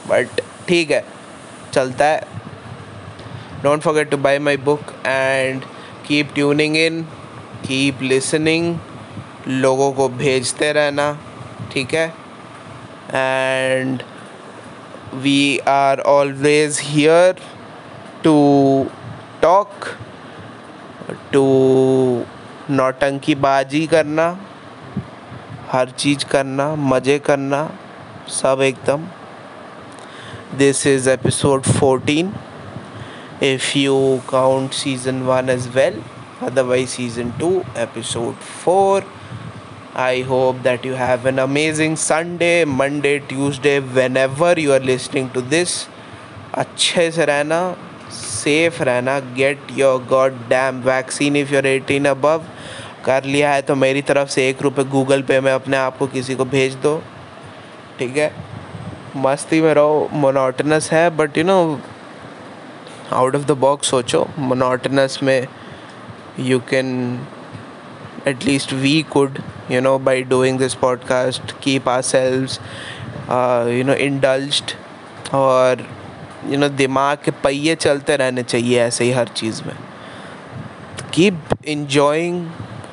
but 0.07 0.41
ठीक 0.71 0.91
है। 0.91 1.03
चलता 1.73 2.05
है। 2.05 2.27
Don't 3.63 3.81
forget 3.81 4.09
to 4.11 4.17
buy 4.17 4.39
my 4.39 4.57
book 4.57 4.93
and 5.05 5.63
keep 6.07 6.29
tuning 6.35 6.77
in 6.77 7.01
keep 7.65 8.01
listening 8.01 8.77
लोगों 9.47 9.91
को 9.91 10.07
भेजते 10.09 10.71
रहना, 10.73 11.11
ठीक 11.71 11.93
है? 11.93 12.07
And 13.13 14.03
we 15.13 15.57
are 15.67 15.99
always 16.07 16.79
here 16.83 17.41
to 18.23 18.35
talk 19.41 19.85
to 21.33 21.45
नौटंकी 22.69 23.35
बाजी 23.35 23.87
करना, 23.87 24.37
हर 25.71 25.89
चीज़ 25.89 26.25
करना, 26.25 26.75
मज़े 26.75 27.19
करना, 27.19 27.69
सब 28.41 28.61
एकदम 28.61 29.07
this 30.57 30.85
is 30.87 31.09
episode 31.09 31.63
14 31.65 32.31
if 33.41 33.67
you 33.75 34.21
count 34.29 34.73
season 34.73 35.21
1 35.35 35.49
as 35.49 35.67
well 35.75 35.95
otherwise 36.47 36.95
season 36.97 37.31
2 37.39 37.51
episode 37.83 38.43
4 38.65 39.05
I 39.95 40.21
hope 40.21 40.61
that 40.63 40.85
you 40.85 40.93
have 40.93 41.25
an 41.25 41.39
amazing 41.39 41.95
Sunday, 41.97 42.65
Monday, 42.65 43.19
Tuesday, 43.19 43.79
whenever 43.79 44.51
you 44.57 44.73
are 44.73 44.83
listening 44.91 45.29
to 45.31 45.41
this. 45.55 45.77
अच्छे 46.57 47.09
से 47.11 47.25
रहना 47.25 47.59
सेफ़ 48.11 48.81
रहना 48.83 49.19
get 49.35 49.67
your 49.77 50.03
god 50.09 50.39
damn 50.49 50.81
vaccine 50.83 51.35
if 51.37 51.53
you're 51.53 51.67
eighteen 51.67 52.05
above 52.05 52.45
कर 53.05 53.23
लिया 53.25 53.53
है 53.53 53.61
तो 53.61 53.75
मेरी 53.75 54.01
तरफ़ 54.11 54.29
से 54.29 54.49
एक 54.49 54.61
रुपये 54.61 54.85
गूगल 54.91 55.21
पे 55.29 55.39
में 55.41 55.51
अपने 55.51 55.77
आप 55.77 55.97
को 55.97 56.07
किसी 56.15 56.35
को 56.35 56.45
भेज 56.45 56.75
दो 56.83 57.01
ठीक 57.99 58.17
है 58.17 58.50
मस्ती 59.15 59.61
में 59.61 59.73
रहो 59.73 60.09
मोनोटनस 60.13 60.91
है 60.91 61.09
but 61.09 61.37
you 61.37 61.43
know 61.43 61.79
out 63.13 63.35
of 63.35 63.43
the 63.43 63.51
box 63.51 63.89
सोचो 63.89 64.27
मोनोटनस 64.39 65.19
में 65.23 65.47
you 66.39 66.59
can 66.59 67.19
at 68.27 68.43
least 68.45 68.71
we 68.71 69.03
could 69.13 69.37
you 69.69 69.79
know 69.81 69.97
by 70.07 70.21
doing 70.21 70.57
this 70.57 70.75
podcast 70.75 71.53
keep 71.61 71.87
ourselves 71.87 72.59
uh, 73.29 73.65
you 73.69 73.83
know 73.83 73.97
indulged 74.07 74.75
और 75.33 75.87
यू 76.47 76.57
नो 76.57 76.69
दिमाग 76.69 77.17
के 77.25 77.31
पहिए 77.31 77.75
चलते 77.75 78.17
रहने 78.17 78.43
चाहिए 78.43 78.79
ऐसे 78.79 79.03
ही 79.03 79.11
हर 79.11 79.27
चीज़ 79.27 79.63
में। 79.63 79.75
कीप 81.13 81.43
इंजॉइंग 81.65 82.49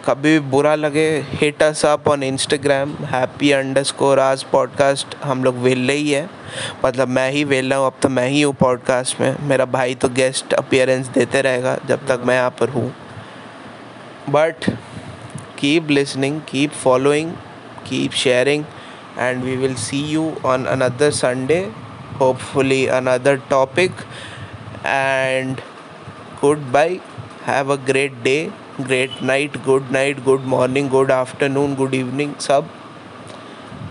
कभी 0.09 0.31
भी 0.33 0.49
बुरा 0.51 0.75
लगे 0.75 1.07
hit 1.31 1.63
us 1.63 1.85
up 1.87 2.07
on 2.09 2.23
Instagram 2.23 2.93
happy 3.07 3.51
underscore 3.83 4.21
आज 4.21 4.43
पॉडकास्ट 4.53 5.17
हम 5.25 5.43
लोग 5.45 5.57
वेल 5.63 5.89
ही 5.91 6.11
है। 6.11 6.29
मतलब 6.85 7.09
मैं 7.09 7.31
ही 7.31 7.43
वेल 7.45 7.71
रहा 7.71 7.79
हूँ, 7.79 7.87
अब 7.87 7.97
तो 8.03 8.09
मैं 8.09 8.27
ही 8.29 8.41
हूँ 8.43 8.55
पॉडकास्ट 8.61 9.21
में। 9.21 9.37
मेरा 9.49 9.65
भाई 9.65 9.95
तो 9.95 10.09
गेस्ट 10.09 10.55
अपियरेंस 10.55 11.09
देते 11.09 11.43
रहेगा 11.43 11.77
जब 11.89 12.07
तक 12.09 12.23
मैं 12.27 12.35
यहाँ 12.35 12.51
पर 12.61 12.69
हूँ। 12.69 12.89
But 14.31 14.71
keep 15.59 15.91
listening 15.91 16.41
keep 16.49 16.71
following 16.85 17.33
keep 17.89 18.13
sharing 18.23 18.65
and 19.19 19.43
we 19.45 19.57
will 19.57 19.75
see 19.79 20.03
you 20.05 20.33
on 20.45 20.65
another 20.67 21.11
Sunday 21.11 21.59
hopefully 22.21 22.87
another 23.01 23.37
topic 23.51 24.01
and 24.87 25.61
good 26.41 26.71
bye 26.73 27.01
have 27.47 27.73
a 27.73 27.77
great 27.87 28.23
day 28.23 28.39
great 28.81 29.23
night 29.23 29.57
good 29.65 29.87
night 29.93 30.23
good 30.25 30.45
morning 30.45 30.89
good 30.89 31.13
afternoon 31.13 31.75
good 31.75 31.95
evening 31.95 32.35
सब 32.41 32.69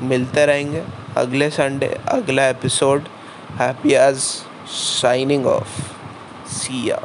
मिलते 0.02 0.46
रहेंगे 0.46 0.84
अगले 1.18 1.50
Sunday 1.50 1.88
अगला 2.08 2.48
episode 2.50 3.08
happy 3.60 3.94
आज 3.96 4.18
signing 4.76 5.46
off 5.46 5.82
Siya 6.50 7.00